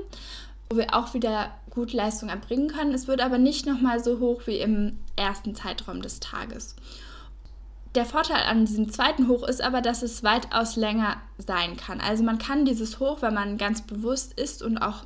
wo 0.70 0.78
wir 0.78 0.94
auch 0.94 1.16
wieder 1.16 1.52
gut 1.72 1.92
Leistung 1.92 2.30
erbringen 2.30 2.68
können. 2.68 2.94
Es 2.94 3.08
wird 3.08 3.22
aber 3.22 3.40
nicht 3.40 3.66
nochmal 3.66 4.04
so 4.04 4.20
hoch 4.20 4.44
wie 4.46 4.58
im 4.58 5.00
ersten 5.16 5.56
Zeitraum 5.56 6.02
des 6.02 6.20
Tages. 6.20 6.76
Der 7.96 8.06
Vorteil 8.06 8.44
an 8.44 8.66
diesem 8.66 8.92
zweiten 8.92 9.28
Hoch 9.28 9.48
ist 9.48 9.62
aber, 9.62 9.82
dass 9.82 10.04
es 10.04 10.24
weitaus 10.24 10.76
länger 10.76 11.18
sein 11.40 11.76
kann. 11.76 12.00
Also 12.00 12.24
man 12.24 12.38
kann 12.38 12.66
dieses 12.66 13.00
Hoch, 13.00 13.22
wenn 13.22 13.34
man 13.34 13.58
ganz 13.58 13.82
bewusst 13.82 14.40
ist 14.40 14.62
und 14.62 14.78
auch 14.78 15.06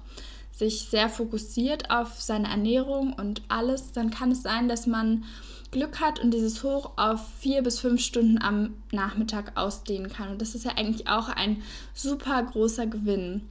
sich 0.51 0.89
sehr 0.89 1.07
fokussiert 1.07 1.89
auf 1.89 2.21
seine 2.21 2.49
Ernährung 2.49 3.13
und 3.13 3.41
alles, 3.47 3.93
dann 3.93 4.11
kann 4.11 4.31
es 4.31 4.43
sein, 4.43 4.67
dass 4.67 4.85
man 4.85 5.23
Glück 5.71 6.01
hat 6.01 6.19
und 6.19 6.31
dieses 6.31 6.61
Hoch 6.63 6.91
auf 6.97 7.21
vier 7.39 7.63
bis 7.63 7.79
fünf 7.79 8.01
Stunden 8.01 8.41
am 8.41 8.75
Nachmittag 8.91 9.53
ausdehnen 9.55 10.11
kann. 10.11 10.29
Und 10.29 10.41
das 10.41 10.53
ist 10.53 10.65
ja 10.65 10.71
eigentlich 10.75 11.07
auch 11.07 11.29
ein 11.29 11.63
super 11.93 12.43
großer 12.43 12.85
Gewinn. 12.85 13.47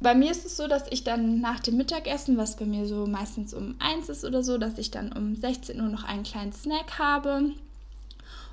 Bei 0.00 0.14
mir 0.14 0.30
ist 0.30 0.44
es 0.44 0.56
so, 0.56 0.66
dass 0.66 0.84
ich 0.90 1.04
dann 1.04 1.40
nach 1.40 1.60
dem 1.60 1.76
Mittagessen, 1.76 2.36
was 2.36 2.56
bei 2.56 2.64
mir 2.64 2.86
so 2.86 3.06
meistens 3.06 3.54
um 3.54 3.76
eins 3.78 4.08
ist 4.08 4.24
oder 4.24 4.42
so, 4.42 4.58
dass 4.58 4.78
ich 4.78 4.90
dann 4.90 5.12
um 5.12 5.36
16 5.36 5.80
Uhr 5.80 5.88
noch 5.88 6.04
einen 6.04 6.24
kleinen 6.24 6.52
Snack 6.52 6.98
habe 6.98 7.52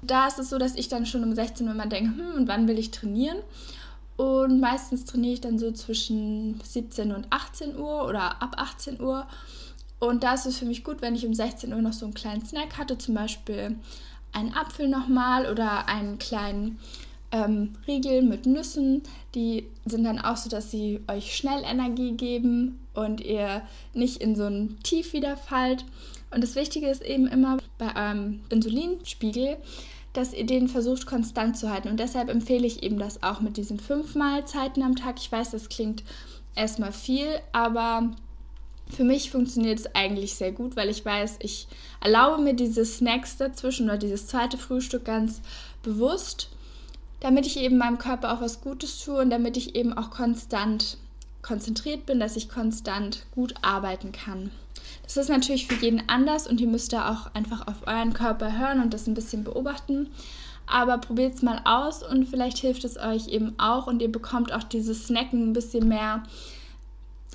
da 0.07 0.27
ist 0.27 0.39
es 0.39 0.49
so, 0.49 0.57
dass 0.57 0.75
ich 0.75 0.87
dann 0.87 1.05
schon 1.05 1.23
um 1.23 1.33
16 1.33 1.67
Uhr 1.67 1.73
immer 1.73 1.87
denke, 1.87 2.17
hm, 2.17 2.35
und 2.35 2.47
wann 2.47 2.67
will 2.67 2.79
ich 2.79 2.91
trainieren? 2.91 3.37
Und 4.15 4.59
meistens 4.59 5.05
trainiere 5.05 5.33
ich 5.33 5.41
dann 5.41 5.57
so 5.57 5.71
zwischen 5.71 6.59
17 6.63 7.11
und 7.11 7.27
18 7.31 7.77
Uhr 7.77 8.05
oder 8.07 8.41
ab 8.41 8.55
18 8.57 9.01
Uhr. 9.01 9.25
Und 9.99 10.23
da 10.23 10.33
ist 10.33 10.45
es 10.45 10.59
für 10.59 10.65
mich 10.65 10.83
gut, 10.83 11.01
wenn 11.01 11.15
ich 11.15 11.25
um 11.25 11.33
16 11.33 11.73
Uhr 11.73 11.81
noch 11.81 11.93
so 11.93 12.05
einen 12.05 12.13
kleinen 12.13 12.45
Snack 12.45 12.77
hatte, 12.77 12.97
zum 12.97 13.15
Beispiel 13.15 13.75
einen 14.31 14.53
Apfel 14.53 14.87
nochmal 14.87 15.49
oder 15.49 15.87
einen 15.87 16.19
kleinen 16.19 16.79
ähm, 17.31 17.73
Riegel 17.87 18.21
mit 18.21 18.45
Nüssen. 18.45 19.01
Die 19.33 19.65
sind 19.85 20.03
dann 20.03 20.19
auch 20.19 20.37
so, 20.37 20.49
dass 20.49 20.69
sie 20.69 21.01
euch 21.07 21.35
schnell 21.35 21.63
Energie 21.63 22.11
geben 22.11 22.79
und 22.93 23.21
ihr 23.21 23.61
nicht 23.93 24.21
in 24.21 24.35
so 24.35 24.45
ein 24.45 24.77
Tief 24.83 25.13
wieder 25.13 25.37
fallt. 25.37 25.85
Und 26.31 26.43
das 26.43 26.55
Wichtige 26.55 26.87
ist 26.87 27.03
eben 27.03 27.27
immer 27.27 27.57
bei 27.77 27.95
eurem 27.95 28.41
Insulinspiegel, 28.49 29.57
dass 30.13 30.33
ihr 30.33 30.45
den 30.45 30.67
versucht 30.67 31.05
konstant 31.05 31.57
zu 31.57 31.71
halten. 31.71 31.89
Und 31.89 31.99
deshalb 31.99 32.29
empfehle 32.29 32.67
ich 32.67 32.83
eben 32.83 32.99
das 32.99 33.23
auch 33.23 33.41
mit 33.41 33.57
diesen 33.57 33.79
fünf 33.79 34.15
Mahlzeiten 34.15 34.83
am 34.83 34.95
Tag. 34.95 35.15
Ich 35.19 35.31
weiß, 35.31 35.51
das 35.51 35.69
klingt 35.69 36.03
erstmal 36.55 36.91
viel, 36.91 37.27
aber 37.51 38.11
für 38.89 39.03
mich 39.03 39.31
funktioniert 39.31 39.79
es 39.79 39.95
eigentlich 39.95 40.35
sehr 40.35 40.51
gut, 40.51 40.75
weil 40.75 40.89
ich 40.89 41.03
weiß, 41.03 41.37
ich 41.39 41.67
erlaube 41.99 42.41
mir 42.41 42.53
diese 42.53 42.85
Snacks 42.85 43.37
dazwischen 43.37 43.85
oder 43.85 43.97
dieses 43.97 44.27
zweite 44.27 44.57
Frühstück 44.57 45.05
ganz 45.05 45.41
bewusst, 45.81 46.49
damit 47.19 47.47
ich 47.47 47.57
eben 47.57 47.77
meinem 47.77 47.97
Körper 47.97 48.33
auch 48.33 48.41
was 48.41 48.61
Gutes 48.61 49.03
tue 49.03 49.19
und 49.19 49.29
damit 49.29 49.57
ich 49.57 49.75
eben 49.75 49.93
auch 49.93 50.11
konstant 50.11 50.97
konzentriert 51.43 52.07
bin, 52.07 52.19
dass 52.19 52.35
ich 52.35 52.49
konstant 52.49 53.25
gut 53.31 53.53
arbeiten 53.61 54.11
kann. 54.11 54.49
Das 55.03 55.17
ist 55.17 55.29
natürlich 55.29 55.67
für 55.67 55.75
jeden 55.75 56.07
anders 56.07 56.47
und 56.47 56.59
ihr 56.59 56.67
müsst 56.67 56.93
da 56.93 57.11
auch 57.11 57.33
einfach 57.35 57.67
auf 57.67 57.85
euren 57.85 58.13
Körper 58.13 58.57
hören 58.57 58.81
und 58.81 58.93
das 58.93 59.07
ein 59.07 59.13
bisschen 59.13 59.43
beobachten. 59.43 60.07
Aber 60.65 60.97
probiert 60.97 61.35
es 61.35 61.41
mal 61.41 61.61
aus 61.65 62.03
und 62.03 62.25
vielleicht 62.25 62.57
hilft 62.57 62.85
es 62.85 62.97
euch 62.97 63.27
eben 63.27 63.53
auch 63.59 63.87
und 63.87 64.01
ihr 64.01 64.11
bekommt 64.11 64.53
auch 64.53 64.63
dieses 64.63 65.07
Snacken 65.07 65.49
ein 65.49 65.53
bisschen 65.53 65.87
mehr 65.87 66.23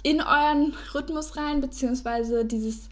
in 0.03 0.23
euren 0.23 0.75
Rhythmus 0.95 1.37
rein, 1.37 1.61
beziehungsweise 1.61 2.45
dieses 2.45 2.89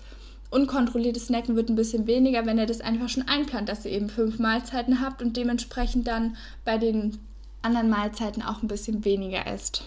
unkontrollierte 0.50 1.20
Snacken 1.20 1.56
wird 1.56 1.70
ein 1.70 1.76
bisschen 1.76 2.06
weniger, 2.06 2.46
wenn 2.46 2.58
ihr 2.58 2.66
das 2.66 2.80
einfach 2.80 3.08
schon 3.08 3.26
einplant, 3.26 3.68
dass 3.68 3.84
ihr 3.84 3.92
eben 3.92 4.10
fünf 4.10 4.38
Mahlzeiten 4.38 5.00
habt 5.00 5.22
und 5.22 5.36
dementsprechend 5.36 6.06
dann 6.06 6.36
bei 6.64 6.78
den 6.78 7.18
anderen 7.62 7.88
Mahlzeiten 7.88 8.42
auch 8.42 8.62
ein 8.62 8.68
bisschen 8.68 9.04
weniger 9.04 9.52
isst. 9.52 9.84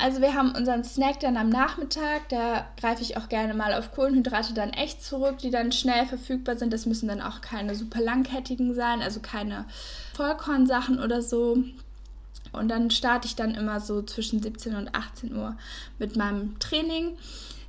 Also 0.00 0.22
wir 0.22 0.34
haben 0.34 0.54
unseren 0.54 0.82
Snack 0.82 1.20
dann 1.20 1.36
am 1.36 1.50
Nachmittag, 1.50 2.28
da 2.30 2.66
greife 2.78 3.02
ich 3.02 3.18
auch 3.18 3.28
gerne 3.28 3.52
mal 3.52 3.74
auf 3.74 3.92
Kohlenhydrate 3.92 4.54
dann 4.54 4.70
echt 4.70 5.04
zurück, 5.04 5.38
die 5.38 5.50
dann 5.50 5.72
schnell 5.72 6.06
verfügbar 6.06 6.56
sind. 6.56 6.72
Das 6.72 6.86
müssen 6.86 7.06
dann 7.06 7.20
auch 7.20 7.42
keine 7.42 7.74
super 7.74 8.00
langkettigen 8.00 8.74
sein, 8.74 9.02
also 9.02 9.20
keine 9.20 9.66
Vollkornsachen 10.14 11.00
oder 11.00 11.20
so. 11.20 11.58
Und 12.52 12.68
dann 12.68 12.90
starte 12.90 13.26
ich 13.26 13.36
dann 13.36 13.54
immer 13.54 13.78
so 13.80 14.00
zwischen 14.00 14.42
17 14.42 14.74
und 14.74 14.94
18 14.94 15.36
Uhr 15.36 15.56
mit 15.98 16.16
meinem 16.16 16.58
Training. 16.58 17.18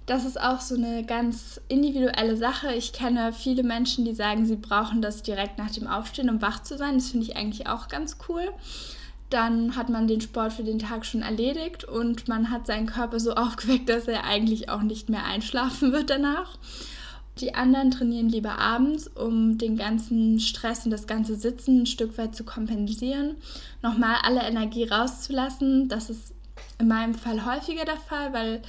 Das 0.05 0.23
ist 0.23 0.39
auch 0.39 0.61
so 0.61 0.75
eine 0.75 1.05
ganz 1.05 1.59
individuelle 1.67 2.37
Sache. 2.37 2.73
Ich 2.73 2.93
kenne 2.93 3.33
viele 3.33 3.63
Menschen, 3.63 4.05
die 4.05 4.15
sagen, 4.15 4.45
sie 4.45 4.55
brauchen 4.55 5.01
das 5.01 5.21
direkt 5.21 5.57
nach 5.57 5.71
dem 5.71 5.87
Aufstehen, 5.87 6.29
um 6.29 6.41
wach 6.41 6.63
zu 6.63 6.77
sein. 6.77 6.95
Das 6.95 7.09
finde 7.09 7.25
ich 7.25 7.35
eigentlich 7.35 7.67
auch 7.67 7.89
ganz 7.89 8.17
cool. 8.29 8.51
Dann 9.31 9.75
hat 9.75 9.89
man 9.89 10.07
den 10.07 10.21
Sport 10.21 10.53
für 10.53 10.63
den 10.63 10.77
Tag 10.77 11.05
schon 11.05 11.23
erledigt 11.23 11.83
und 11.83 12.27
man 12.27 12.51
hat 12.51 12.67
seinen 12.67 12.85
Körper 12.85 13.19
so 13.19 13.33
aufgeweckt, 13.35 13.89
dass 13.89 14.07
er 14.07 14.25
eigentlich 14.25 14.69
auch 14.69 14.83
nicht 14.83 15.09
mehr 15.09 15.25
einschlafen 15.25 15.91
wird 15.91 16.11
danach. 16.11 16.57
Die 17.39 17.55
anderen 17.55 17.91
trainieren 17.91 18.29
lieber 18.29 18.59
abends, 18.59 19.07
um 19.07 19.57
den 19.57 19.77
ganzen 19.77 20.39
Stress 20.39 20.85
und 20.85 20.91
das 20.91 21.07
ganze 21.07 21.35
Sitzen 21.35 21.83
ein 21.83 21.85
Stück 21.85 22.17
weit 22.17 22.35
zu 22.35 22.43
kompensieren, 22.43 23.35
nochmal 23.81 24.17
alle 24.23 24.41
Energie 24.41 24.83
rauszulassen. 24.83 25.87
Das 25.87 26.09
ist 26.09 26.33
in 26.77 26.89
meinem 26.89 27.15
Fall 27.15 27.45
häufiger 27.45 27.85
der 27.85 27.97
Fall, 27.97 28.33
weil 28.33 28.61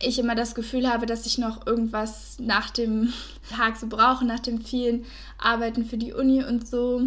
ich 0.00 0.18
immer 0.18 0.34
das 0.34 0.54
Gefühl 0.54 0.88
habe, 0.88 1.06
dass 1.06 1.26
ich 1.26 1.38
noch 1.38 1.66
irgendwas 1.66 2.38
nach 2.38 2.70
dem 2.70 3.12
Tag 3.50 3.76
so 3.76 3.88
brauche, 3.88 4.24
nach 4.24 4.40
dem 4.40 4.60
vielen 4.60 5.04
Arbeiten 5.38 5.84
für 5.84 5.96
die 5.96 6.12
Uni 6.12 6.44
und 6.44 6.68
so. 6.68 7.02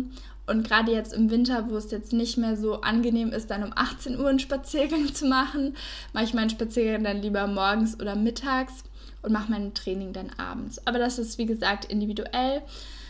Und 0.47 0.65
gerade 0.65 0.93
jetzt 0.93 1.13
im 1.13 1.29
Winter, 1.29 1.69
wo 1.69 1.75
es 1.75 1.91
jetzt 1.91 2.13
nicht 2.13 2.37
mehr 2.37 2.55
so 2.55 2.81
angenehm 2.81 3.31
ist, 3.33 3.51
dann 3.51 3.63
um 3.63 3.73
18 3.75 4.17
Uhr 4.17 4.29
einen 4.29 4.39
Spaziergang 4.39 5.05
zu 5.13 5.27
machen, 5.27 5.75
mache 6.13 6.23
ich 6.23 6.33
meinen 6.33 6.49
Spaziergang 6.49 7.03
dann 7.03 7.21
lieber 7.21 7.45
morgens 7.47 7.99
oder 7.99 8.15
mittags 8.15 8.83
und 9.21 9.33
mache 9.33 9.51
mein 9.51 9.73
Training 9.73 10.13
dann 10.13 10.31
abends. 10.37 10.85
Aber 10.87 10.99
das 10.99 11.19
ist 11.19 11.37
wie 11.37 11.45
gesagt 11.45 11.85
individuell. 11.85 12.61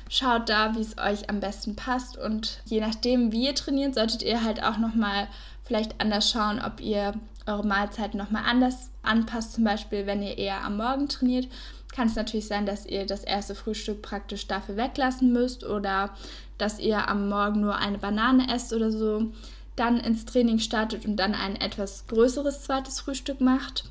Schaut 0.09 0.49
da, 0.49 0.75
wie 0.75 0.81
es 0.81 0.97
euch 0.97 1.29
am 1.29 1.39
besten 1.39 1.75
passt 1.75 2.17
und 2.17 2.61
je 2.65 2.79
nachdem, 2.79 3.31
wie 3.31 3.45
ihr 3.45 3.55
trainiert, 3.55 3.93
solltet 3.93 4.23
ihr 4.23 4.43
halt 4.43 4.63
auch 4.63 4.77
noch 4.77 4.95
mal 4.95 5.27
vielleicht 5.65 5.99
anders 5.99 6.31
schauen, 6.31 6.61
ob 6.65 6.79
ihr 6.79 7.13
eure 7.47 7.65
Mahlzeiten 7.65 8.17
noch 8.17 8.31
mal 8.31 8.43
anders 8.43 8.91
anpasst. 9.03 9.53
Zum 9.53 9.63
Beispiel, 9.63 10.05
wenn 10.05 10.21
ihr 10.21 10.37
eher 10.37 10.63
am 10.63 10.77
Morgen 10.77 11.07
trainiert, 11.07 11.47
kann 11.93 12.07
es 12.07 12.15
natürlich 12.15 12.47
sein, 12.47 12.65
dass 12.65 12.85
ihr 12.85 13.05
das 13.05 13.23
erste 13.23 13.55
Frühstück 13.55 14.01
praktisch 14.01 14.47
dafür 14.47 14.77
weglassen 14.77 15.31
müsst 15.31 15.63
oder 15.63 16.11
dass 16.57 16.79
ihr 16.79 17.07
am 17.07 17.29
Morgen 17.29 17.61
nur 17.61 17.77
eine 17.77 17.97
Banane 17.97 18.53
esst 18.53 18.73
oder 18.73 18.91
so, 18.91 19.31
dann 19.75 19.99
ins 19.99 20.25
Training 20.25 20.59
startet 20.59 21.05
und 21.05 21.17
dann 21.17 21.33
ein 21.33 21.55
etwas 21.55 22.07
größeres 22.07 22.63
zweites 22.63 22.99
Frühstück 22.99 23.41
macht 23.41 23.85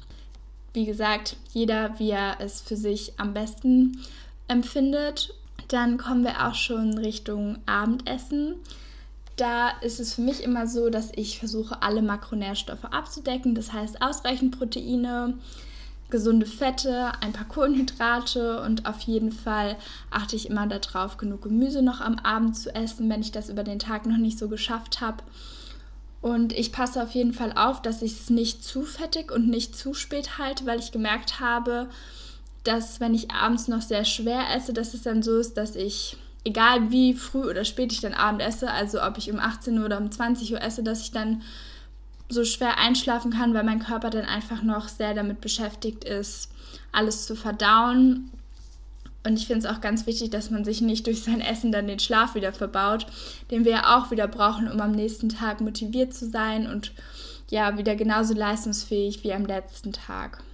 wie 0.77 0.85
gesagt, 0.85 1.37
jeder, 1.55 1.99
wie 1.99 2.11
er 2.11 2.37
es 2.39 2.61
für 2.61 2.77
sich 2.77 3.15
am 3.17 3.33
besten 3.33 3.99
empfindet. 4.47 5.33
Dann 5.69 5.97
kommen 5.97 6.23
wir 6.23 6.47
auch 6.47 6.55
schon 6.55 6.99
Richtung 6.99 7.57
Abendessen. 7.65 8.57
Da 9.37 9.69
ist 9.83 10.01
es 10.01 10.15
für 10.15 10.23
mich 10.23 10.43
immer 10.43 10.67
so, 10.67 10.89
dass 10.89 11.13
ich 11.15 11.39
versuche, 11.39 11.83
alle 11.83 12.03
Makronährstoffe 12.03 12.85
abzudecken. 12.85 13.55
Das 13.55 13.73
heißt, 13.73 14.01
ausreichend 14.01 14.59
Proteine, 14.59 15.35
gesunde 16.09 16.47
Fette, 16.47 17.13
ein 17.21 17.33
paar 17.33 17.49
Kohlenhydrate 17.49 18.63
und 18.63 18.87
auf 18.87 19.01
jeden 19.01 19.33
Fall 19.33 19.77
achte 20.11 20.37
ich 20.37 20.49
immer 20.49 20.67
darauf, 20.67 21.17
genug 21.17 21.43
Gemüse 21.43 21.83
noch 21.83 22.01
am 22.01 22.19
Abend 22.21 22.57
zu 22.57 22.75
essen, 22.75 23.11
wenn 23.11 23.21
ich 23.21 23.33
das 23.33 23.49
über 23.49 23.65
den 23.65 23.79
Tag 23.79 24.07
noch 24.07 24.17
nicht 24.17 24.39
so 24.39 24.49
geschafft 24.49 25.01
habe. 25.01 25.23
Und 26.23 26.53
ich 26.53 26.73
passe 26.73 27.03
auf 27.03 27.11
jeden 27.13 27.33
Fall 27.33 27.53
auf, 27.53 27.83
dass 27.83 28.03
ich 28.03 28.13
es 28.13 28.31
nicht 28.31 28.65
zu 28.65 28.83
fettig 28.83 29.31
und 29.31 29.49
nicht 29.49 29.77
zu 29.77 29.95
spät 29.95 30.39
halte, 30.39 30.67
weil 30.67 30.79
ich 30.79 30.93
gemerkt 30.93 31.41
habe, 31.41 31.89
dass 32.65 33.01
wenn 33.01 33.15
ich 33.15 33.31
abends 33.31 33.69
noch 33.69 33.83
sehr 33.83 34.05
schwer 34.05 34.43
esse, 34.55 34.73
dass 34.73 34.95
es 34.95 35.03
dann 35.03 35.23
so 35.23 35.39
ist, 35.39 35.57
dass 35.57 35.77
ich, 35.77 36.17
egal 36.47 36.91
wie 36.91 37.13
früh 37.15 37.49
oder 37.49 37.65
spät 37.65 37.93
ich 37.93 38.01
dann 38.01 38.15
Abend 38.15 38.41
esse, 38.41 38.71
also 38.71 39.03
ob 39.03 39.19
ich 39.19 39.31
um 39.31 39.39
18 39.39 39.79
Uhr 39.79 39.85
oder 39.85 39.99
um 39.99 40.11
20 40.11 40.53
Uhr 40.53 40.63
esse, 40.63 40.83
dass 40.83 41.03
ich 41.03 41.11
dann 41.11 41.43
so 42.29 42.45
schwer 42.45 42.79
einschlafen 42.79 43.33
kann, 43.33 43.55
weil 43.55 43.65
mein 43.65 43.79
Körper 43.79 44.11
dann 44.11 44.25
einfach 44.25 44.63
noch 44.63 44.89
sehr 44.89 45.15
damit 45.15 45.41
beschäftigt 45.41 46.05
ist, 46.05 46.51
alles 46.93 47.27
zu 47.27 47.37
verdauen 47.37 48.31
und 49.27 49.41
ich 49.41 49.49
finde 49.49 49.67
es 49.67 49.75
auch 49.75 49.81
ganz 49.81 50.07
wichtig, 50.07 50.31
dass 50.31 50.53
man 50.53 50.65
sich 50.65 50.81
nicht 50.81 51.07
durch 51.07 51.25
sein 51.25 51.41
Essen 51.41 51.73
dann 51.73 51.89
den 51.89 51.99
Schlaf 51.99 52.37
wieder 52.37 52.53
verbaut, 52.53 53.07
den 53.51 53.65
wir 53.65 53.73
ja 53.73 53.99
auch 53.99 54.13
wieder 54.13 54.29
brauchen, 54.29 54.71
um 54.71 54.81
am 54.81 54.93
nächsten 54.93 55.29
Tag 55.29 55.61
motiviert 55.61 56.15
zu 56.15 56.31
sein 56.31 56.71
und 56.71 56.93
ja, 57.51 57.77
wieder 57.77 57.97
genauso 57.97 58.35
leistungsfähig 58.35 59.25
wie 59.25 59.33
am 59.33 59.45
letzten 59.45 59.93
Tag. 59.93 60.45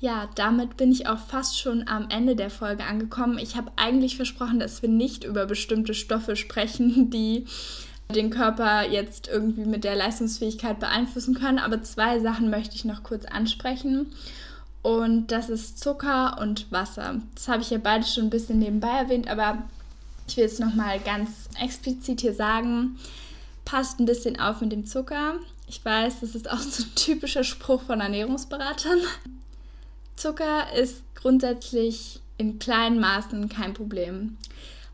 Ja, 0.00 0.28
damit 0.34 0.76
bin 0.76 0.92
ich 0.92 1.06
auch 1.06 1.18
fast 1.18 1.58
schon 1.58 1.88
am 1.88 2.08
Ende 2.10 2.36
der 2.36 2.50
Folge 2.50 2.84
angekommen. 2.84 3.38
Ich 3.38 3.56
habe 3.56 3.72
eigentlich 3.76 4.16
versprochen, 4.16 4.58
dass 4.58 4.82
wir 4.82 4.88
nicht 4.88 5.24
über 5.24 5.46
bestimmte 5.46 5.94
Stoffe 5.94 6.36
sprechen, 6.36 7.10
die 7.10 7.46
den 8.14 8.30
Körper 8.30 8.86
jetzt 8.86 9.28
irgendwie 9.28 9.64
mit 9.64 9.82
der 9.82 9.96
Leistungsfähigkeit 9.96 10.78
beeinflussen 10.78 11.34
können, 11.34 11.58
aber 11.58 11.82
zwei 11.82 12.20
Sachen 12.20 12.50
möchte 12.50 12.76
ich 12.76 12.84
noch 12.84 13.02
kurz 13.02 13.24
ansprechen. 13.24 14.12
Und 14.82 15.28
das 15.28 15.48
ist 15.48 15.80
Zucker 15.80 16.38
und 16.38 16.70
Wasser. 16.70 17.22
Das 17.34 17.48
habe 17.48 17.62
ich 17.62 17.70
ja 17.70 17.78
beide 17.78 18.04
schon 18.04 18.24
ein 18.24 18.30
bisschen 18.30 18.58
nebenbei 18.58 18.90
erwähnt, 18.90 19.28
aber 19.28 19.62
ich 20.28 20.36
will 20.36 20.44
es 20.44 20.58
nochmal 20.58 21.00
ganz 21.00 21.48
explizit 21.58 22.20
hier 22.20 22.34
sagen. 22.34 22.98
Passt 23.64 23.98
ein 23.98 24.04
bisschen 24.04 24.38
auf 24.38 24.60
mit 24.60 24.72
dem 24.72 24.84
Zucker. 24.84 25.36
Ich 25.66 25.82
weiß, 25.82 26.20
das 26.20 26.34
ist 26.34 26.50
auch 26.50 26.58
so 26.58 26.82
ein 26.82 26.94
typischer 26.94 27.44
Spruch 27.44 27.82
von 27.82 28.00
Ernährungsberatern. 28.00 28.98
Zucker 30.16 30.72
ist 30.74 31.02
grundsätzlich 31.14 32.20
in 32.36 32.58
kleinen 32.58 33.00
Maßen 33.00 33.48
kein 33.48 33.74
Problem. 33.74 34.36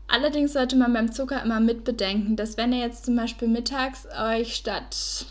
Allerdings 0.07 0.53
sollte 0.53 0.75
man 0.75 0.93
beim 0.93 1.11
Zucker 1.11 1.41
immer 1.41 1.59
mitbedenken, 1.59 2.35
dass 2.35 2.57
wenn 2.57 2.73
ihr 2.73 2.79
jetzt 2.79 3.05
zum 3.05 3.15
Beispiel 3.15 3.47
mittags 3.47 4.07
euch 4.19 4.55
statt 4.55 5.25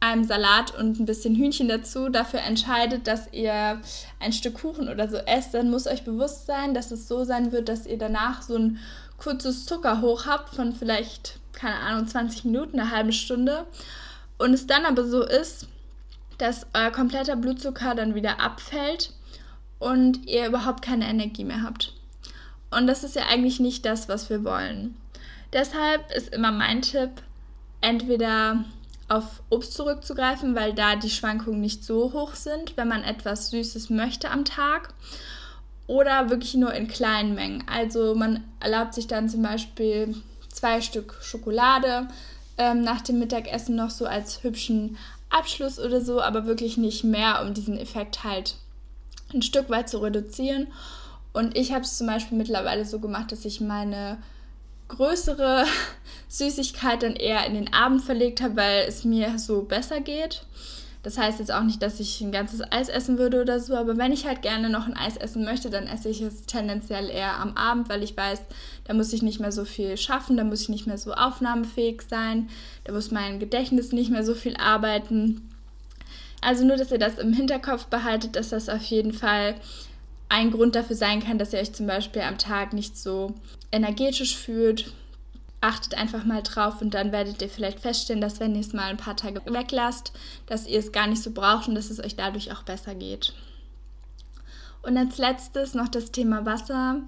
einem 0.00 0.24
Salat 0.24 0.76
und 0.76 0.98
ein 1.00 1.06
bisschen 1.06 1.34
Hühnchen 1.34 1.68
dazu 1.68 2.08
dafür 2.08 2.40
entscheidet, 2.40 3.06
dass 3.06 3.32
ihr 3.32 3.80
ein 4.20 4.32
Stück 4.32 4.60
Kuchen 4.60 4.88
oder 4.88 5.08
so 5.08 5.16
esst, 5.16 5.54
dann 5.54 5.70
muss 5.70 5.86
euch 5.86 6.04
bewusst 6.04 6.46
sein, 6.46 6.74
dass 6.74 6.90
es 6.90 7.08
so 7.08 7.24
sein 7.24 7.52
wird, 7.52 7.68
dass 7.68 7.86
ihr 7.86 7.96
danach 7.96 8.42
so 8.42 8.56
ein 8.56 8.78
kurzes 9.18 9.66
Zuckerhoch 9.66 10.26
habt 10.26 10.54
von 10.54 10.74
vielleicht, 10.74 11.38
keine 11.52 11.76
Ahnung, 11.76 12.06
20 12.06 12.44
Minuten, 12.44 12.78
eine 12.78 12.90
halbe 12.90 13.12
Stunde. 13.12 13.66
Und 14.36 14.52
es 14.52 14.66
dann 14.66 14.84
aber 14.84 15.06
so 15.06 15.22
ist, 15.22 15.68
dass 16.38 16.66
euer 16.74 16.90
kompletter 16.90 17.36
Blutzucker 17.36 17.94
dann 17.94 18.14
wieder 18.14 18.40
abfällt 18.40 19.12
und 19.84 20.26
ihr 20.26 20.46
überhaupt 20.46 20.82
keine 20.82 21.06
Energie 21.06 21.44
mehr 21.44 21.62
habt. 21.62 21.92
Und 22.70 22.86
das 22.86 23.04
ist 23.04 23.16
ja 23.16 23.26
eigentlich 23.26 23.60
nicht 23.60 23.84
das, 23.84 24.08
was 24.08 24.30
wir 24.30 24.42
wollen. 24.42 24.96
Deshalb 25.52 26.10
ist 26.10 26.34
immer 26.34 26.50
mein 26.50 26.80
Tipp, 26.80 27.10
entweder 27.82 28.64
auf 29.08 29.42
Obst 29.50 29.74
zurückzugreifen, 29.74 30.54
weil 30.54 30.72
da 30.72 30.96
die 30.96 31.10
Schwankungen 31.10 31.60
nicht 31.60 31.84
so 31.84 32.14
hoch 32.14 32.34
sind, 32.34 32.78
wenn 32.78 32.88
man 32.88 33.04
etwas 33.04 33.50
Süßes 33.50 33.90
möchte 33.90 34.30
am 34.30 34.46
Tag. 34.46 34.94
Oder 35.86 36.30
wirklich 36.30 36.54
nur 36.54 36.72
in 36.72 36.88
kleinen 36.88 37.34
Mengen. 37.34 37.64
Also 37.70 38.14
man 38.14 38.42
erlaubt 38.60 38.94
sich 38.94 39.06
dann 39.06 39.28
zum 39.28 39.42
Beispiel 39.42 40.16
zwei 40.48 40.80
Stück 40.80 41.14
Schokolade 41.20 42.08
ähm, 42.56 42.80
nach 42.80 43.02
dem 43.02 43.18
Mittagessen 43.18 43.76
noch 43.76 43.90
so 43.90 44.06
als 44.06 44.42
hübschen 44.42 44.96
Abschluss 45.28 45.78
oder 45.78 46.00
so, 46.00 46.22
aber 46.22 46.46
wirklich 46.46 46.78
nicht 46.78 47.04
mehr, 47.04 47.42
um 47.42 47.52
diesen 47.52 47.76
Effekt 47.76 48.24
halt 48.24 48.54
ein 49.34 49.42
Stück 49.42 49.70
weit 49.70 49.88
zu 49.88 49.98
reduzieren. 49.98 50.68
Und 51.32 51.56
ich 51.56 51.72
habe 51.72 51.82
es 51.82 51.98
zum 51.98 52.06
Beispiel 52.06 52.38
mittlerweile 52.38 52.84
so 52.84 53.00
gemacht, 53.00 53.32
dass 53.32 53.44
ich 53.44 53.60
meine 53.60 54.18
größere 54.88 55.64
Süßigkeit 56.28 57.02
dann 57.02 57.16
eher 57.16 57.44
in 57.46 57.54
den 57.54 57.72
Abend 57.72 58.02
verlegt 58.02 58.40
habe, 58.40 58.56
weil 58.56 58.84
es 58.86 59.04
mir 59.04 59.38
so 59.38 59.62
besser 59.62 60.00
geht. 60.00 60.46
Das 61.04 61.18
heißt 61.18 61.38
jetzt 61.38 61.52
auch 61.52 61.62
nicht, 61.62 61.82
dass 61.82 62.00
ich 62.00 62.22
ein 62.22 62.32
ganzes 62.32 62.62
Eis 62.72 62.88
essen 62.88 63.18
würde 63.18 63.42
oder 63.42 63.60
so, 63.60 63.76
aber 63.76 63.98
wenn 63.98 64.10
ich 64.10 64.26
halt 64.26 64.40
gerne 64.40 64.70
noch 64.70 64.86
ein 64.86 64.96
Eis 64.96 65.18
essen 65.18 65.44
möchte, 65.44 65.68
dann 65.68 65.86
esse 65.86 66.08
ich 66.08 66.22
es 66.22 66.46
tendenziell 66.46 67.10
eher 67.10 67.38
am 67.38 67.58
Abend, 67.58 67.90
weil 67.90 68.02
ich 68.02 68.16
weiß, 68.16 68.40
da 68.84 68.94
muss 68.94 69.12
ich 69.12 69.20
nicht 69.20 69.38
mehr 69.38 69.52
so 69.52 69.66
viel 69.66 69.98
schaffen, 69.98 70.38
da 70.38 70.44
muss 70.44 70.62
ich 70.62 70.70
nicht 70.70 70.86
mehr 70.86 70.96
so 70.96 71.12
aufnahmefähig 71.12 72.00
sein, 72.08 72.48
da 72.84 72.94
muss 72.94 73.10
mein 73.10 73.38
Gedächtnis 73.38 73.92
nicht 73.92 74.10
mehr 74.10 74.24
so 74.24 74.34
viel 74.34 74.56
arbeiten. 74.56 75.50
Also 76.44 76.62
nur, 76.66 76.76
dass 76.76 76.92
ihr 76.92 76.98
das 76.98 77.18
im 77.18 77.32
Hinterkopf 77.32 77.86
behaltet, 77.86 78.36
dass 78.36 78.50
das 78.50 78.68
auf 78.68 78.82
jeden 78.82 79.14
Fall 79.14 79.54
ein 80.28 80.50
Grund 80.50 80.74
dafür 80.74 80.94
sein 80.94 81.22
kann, 81.24 81.38
dass 81.38 81.54
ihr 81.54 81.58
euch 81.58 81.72
zum 81.72 81.86
Beispiel 81.86 82.20
am 82.20 82.36
Tag 82.36 82.74
nicht 82.74 82.98
so 82.98 83.34
energetisch 83.72 84.36
fühlt. 84.36 84.92
Achtet 85.62 85.94
einfach 85.94 86.26
mal 86.26 86.42
drauf 86.42 86.82
und 86.82 86.92
dann 86.92 87.12
werdet 87.12 87.40
ihr 87.40 87.48
vielleicht 87.48 87.80
feststellen, 87.80 88.20
dass 88.20 88.40
wenn 88.40 88.54
ihr 88.54 88.60
es 88.60 88.74
mal 88.74 88.90
ein 88.90 88.98
paar 88.98 89.16
Tage 89.16 89.40
weglasst, 89.46 90.12
dass 90.44 90.66
ihr 90.66 90.78
es 90.78 90.92
gar 90.92 91.06
nicht 91.06 91.22
so 91.22 91.30
braucht 91.30 91.66
und 91.68 91.76
dass 91.76 91.88
es 91.88 91.98
euch 91.98 92.14
dadurch 92.14 92.52
auch 92.52 92.62
besser 92.62 92.94
geht. 92.94 93.32
Und 94.82 94.98
als 94.98 95.16
letztes 95.16 95.72
noch 95.72 95.88
das 95.88 96.12
Thema 96.12 96.44
Wasser. 96.44 97.00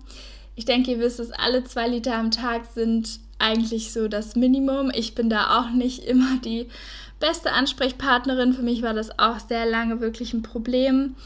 Ich 0.54 0.64
denke, 0.64 0.92
ihr 0.92 0.98
wisst 0.98 1.20
es, 1.20 1.30
alle 1.32 1.62
zwei 1.64 1.88
Liter 1.88 2.14
am 2.14 2.30
Tag 2.30 2.64
sind 2.74 3.20
eigentlich 3.38 3.92
so 3.92 4.08
das 4.08 4.34
Minimum. 4.34 4.90
Ich 4.94 5.14
bin 5.14 5.28
da 5.28 5.60
auch 5.60 5.70
nicht 5.70 6.04
immer 6.04 6.38
die 6.38 6.70
beste 7.20 7.52
Ansprechpartnerin. 7.52 8.52
Für 8.52 8.62
mich 8.62 8.82
war 8.82 8.94
das 8.94 9.18
auch 9.18 9.38
sehr 9.38 9.66
lange 9.66 10.00
wirklich 10.00 10.32
ein 10.32 10.42
Problem. 10.42 11.16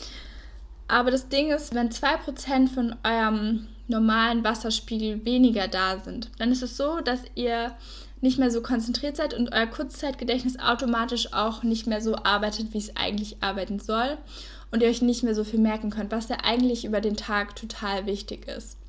Aber 0.89 1.11
das 1.11 1.29
Ding 1.29 1.51
ist, 1.51 1.75
wenn 1.75 1.91
2% 1.91 2.69
von 2.69 2.97
eurem 3.05 3.69
normalen 3.87 4.45
Wasserspiegel 4.45 5.25
weniger 5.25 5.69
da 5.69 5.99
sind, 5.99 6.31
dann 6.39 6.53
ist 6.53 6.63
es 6.63 6.77
so, 6.77 7.01
dass 7.01 7.21
ihr 7.35 7.73
nicht 8.21 8.39
mehr 8.39 8.51
so 8.51 8.61
konzentriert 8.61 9.17
seid 9.17 9.35
und 9.35 9.53
euer 9.53 9.67
Kurzzeitgedächtnis 9.67 10.59
automatisch 10.59 11.33
auch 11.33 11.63
nicht 11.63 11.87
mehr 11.87 12.01
so 12.01 12.17
arbeitet, 12.17 12.73
wie 12.73 12.79
es 12.79 12.97
eigentlich 12.97 13.43
arbeiten 13.43 13.79
soll 13.79 14.19
und 14.71 14.83
ihr 14.83 14.89
euch 14.89 15.03
nicht 15.03 15.23
mehr 15.23 15.35
so 15.35 15.45
viel 15.45 15.61
merken 15.61 15.91
könnt, 15.91 16.13
was 16.13 16.29
ja 16.29 16.39
eigentlich 16.43 16.85
über 16.85 17.01
den 17.01 17.17
Tag 17.17 17.57
total 17.57 18.07
wichtig 18.07 18.47
ist. 18.47 18.80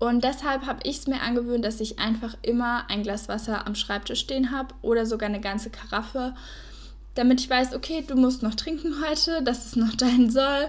Und 0.00 0.24
deshalb 0.24 0.66
habe 0.66 0.80
ich 0.82 0.98
es 0.98 1.06
mir 1.06 1.20
angewöhnt, 1.20 1.64
dass 1.64 1.80
ich 1.80 2.00
einfach 2.00 2.36
immer 2.42 2.90
ein 2.90 3.04
Glas 3.04 3.28
Wasser 3.28 3.66
am 3.66 3.76
Schreibtisch 3.76 4.20
stehen 4.20 4.50
habe 4.50 4.74
oder 4.82 5.06
sogar 5.06 5.28
eine 5.28 5.40
ganze 5.40 5.70
Karaffe 5.70 6.34
damit 7.14 7.40
ich 7.40 7.50
weiß, 7.50 7.74
okay, 7.74 8.04
du 8.06 8.14
musst 8.14 8.42
noch 8.42 8.54
trinken 8.54 8.94
heute, 9.06 9.42
dass 9.42 9.66
es 9.66 9.76
noch 9.76 9.94
dein 9.96 10.30
soll. 10.30 10.68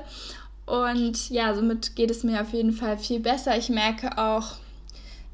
Und 0.65 1.29
ja, 1.29 1.53
somit 1.53 1.95
geht 1.95 2.11
es 2.11 2.23
mir 2.23 2.41
auf 2.41 2.53
jeden 2.53 2.73
Fall 2.73 2.97
viel 2.97 3.19
besser. 3.19 3.57
Ich 3.57 3.69
merke 3.69 4.17
auch, 4.17 4.55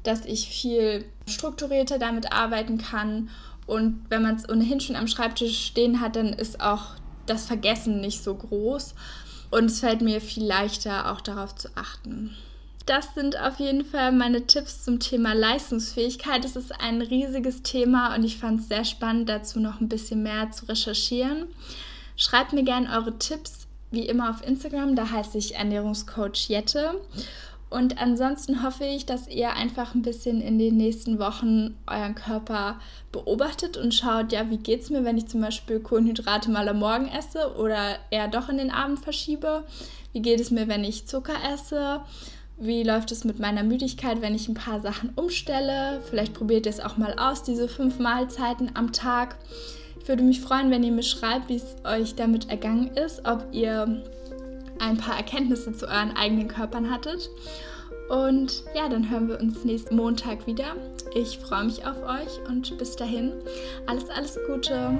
dass 0.02 0.24
ich 0.24 0.48
viel 0.48 1.04
strukturierter 1.26 1.98
damit 1.98 2.32
arbeiten 2.32 2.78
kann. 2.78 3.30
Und 3.66 4.04
wenn 4.08 4.22
man 4.22 4.36
es 4.36 4.48
ohnehin 4.48 4.80
schon 4.80 4.96
am 4.96 5.06
Schreibtisch 5.08 5.66
stehen 5.66 6.00
hat, 6.00 6.16
dann 6.16 6.32
ist 6.32 6.60
auch 6.60 6.92
das 7.26 7.46
Vergessen 7.46 8.00
nicht 8.00 8.24
so 8.24 8.34
groß. 8.34 8.94
Und 9.50 9.66
es 9.66 9.80
fällt 9.80 10.00
mir 10.00 10.20
viel 10.20 10.44
leichter, 10.44 11.12
auch 11.12 11.20
darauf 11.20 11.54
zu 11.54 11.68
achten 11.74 12.34
das 12.88 13.14
sind 13.14 13.38
auf 13.38 13.58
jeden 13.58 13.84
Fall 13.84 14.12
meine 14.12 14.46
Tipps 14.46 14.84
zum 14.84 14.98
Thema 14.98 15.34
Leistungsfähigkeit. 15.34 16.44
Es 16.44 16.56
ist 16.56 16.72
ein 16.80 17.02
riesiges 17.02 17.62
Thema 17.62 18.14
und 18.14 18.24
ich 18.24 18.38
fand 18.38 18.60
es 18.60 18.68
sehr 18.68 18.84
spannend, 18.84 19.28
dazu 19.28 19.60
noch 19.60 19.80
ein 19.80 19.90
bisschen 19.90 20.22
mehr 20.22 20.50
zu 20.50 20.66
recherchieren. 20.66 21.48
Schreibt 22.16 22.54
mir 22.54 22.64
gerne 22.64 22.90
eure 22.90 23.18
Tipps, 23.18 23.66
wie 23.90 24.06
immer 24.06 24.30
auf 24.30 24.46
Instagram, 24.46 24.96
da 24.96 25.10
heiße 25.10 25.36
ich 25.36 25.54
Ernährungscoach 25.54 26.48
Jette. 26.48 27.00
Und 27.68 28.00
ansonsten 28.00 28.62
hoffe 28.62 28.86
ich, 28.86 29.04
dass 29.04 29.28
ihr 29.28 29.52
einfach 29.52 29.94
ein 29.94 30.00
bisschen 30.00 30.40
in 30.40 30.58
den 30.58 30.78
nächsten 30.78 31.18
Wochen 31.18 31.76
euren 31.86 32.14
Körper 32.14 32.80
beobachtet 33.12 33.76
und 33.76 33.94
schaut, 33.94 34.32
ja, 34.32 34.48
wie 34.48 34.56
geht 34.56 34.80
es 34.80 34.88
mir, 34.88 35.04
wenn 35.04 35.18
ich 35.18 35.26
zum 35.26 35.42
Beispiel 35.42 35.78
Kohlenhydrate 35.78 36.50
mal 36.50 36.66
am 36.66 36.78
Morgen 36.78 37.08
esse 37.08 37.54
oder 37.58 37.96
eher 38.10 38.28
doch 38.28 38.48
in 38.48 38.56
den 38.56 38.70
Abend 38.70 39.00
verschiebe? 39.00 39.64
Wie 40.14 40.22
geht 40.22 40.40
es 40.40 40.50
mir, 40.50 40.68
wenn 40.68 40.84
ich 40.84 41.06
Zucker 41.06 41.36
esse? 41.52 42.00
Wie 42.60 42.82
läuft 42.82 43.12
es 43.12 43.24
mit 43.24 43.38
meiner 43.38 43.62
Müdigkeit, 43.62 44.20
wenn 44.20 44.34
ich 44.34 44.48
ein 44.48 44.54
paar 44.54 44.80
Sachen 44.80 45.10
umstelle? 45.14 46.00
Vielleicht 46.10 46.34
probiert 46.34 46.66
ihr 46.66 46.70
es 46.70 46.80
auch 46.80 46.96
mal 46.96 47.14
aus, 47.16 47.44
diese 47.44 47.68
fünf 47.68 48.00
Mahlzeiten 48.00 48.72
am 48.74 48.92
Tag. 48.92 49.36
Ich 50.00 50.08
würde 50.08 50.24
mich 50.24 50.40
freuen, 50.40 50.70
wenn 50.70 50.82
ihr 50.82 50.90
mir 50.90 51.04
schreibt, 51.04 51.48
wie 51.48 51.56
es 51.56 51.76
euch 51.84 52.16
damit 52.16 52.50
ergangen 52.50 52.88
ist, 52.96 53.24
ob 53.26 53.46
ihr 53.52 54.02
ein 54.80 54.96
paar 54.96 55.16
Erkenntnisse 55.16 55.72
zu 55.72 55.86
euren 55.86 56.16
eigenen 56.16 56.48
Körpern 56.48 56.90
hattet. 56.90 57.30
Und 58.08 58.64
ja, 58.74 58.88
dann 58.88 59.08
hören 59.08 59.28
wir 59.28 59.38
uns 59.38 59.64
nächsten 59.64 59.94
Montag 59.94 60.46
wieder. 60.46 60.74
Ich 61.14 61.38
freue 61.38 61.64
mich 61.64 61.86
auf 61.86 62.02
euch 62.02 62.48
und 62.48 62.76
bis 62.76 62.96
dahin 62.96 63.32
alles, 63.86 64.10
alles 64.10 64.36
Gute. 64.48 64.98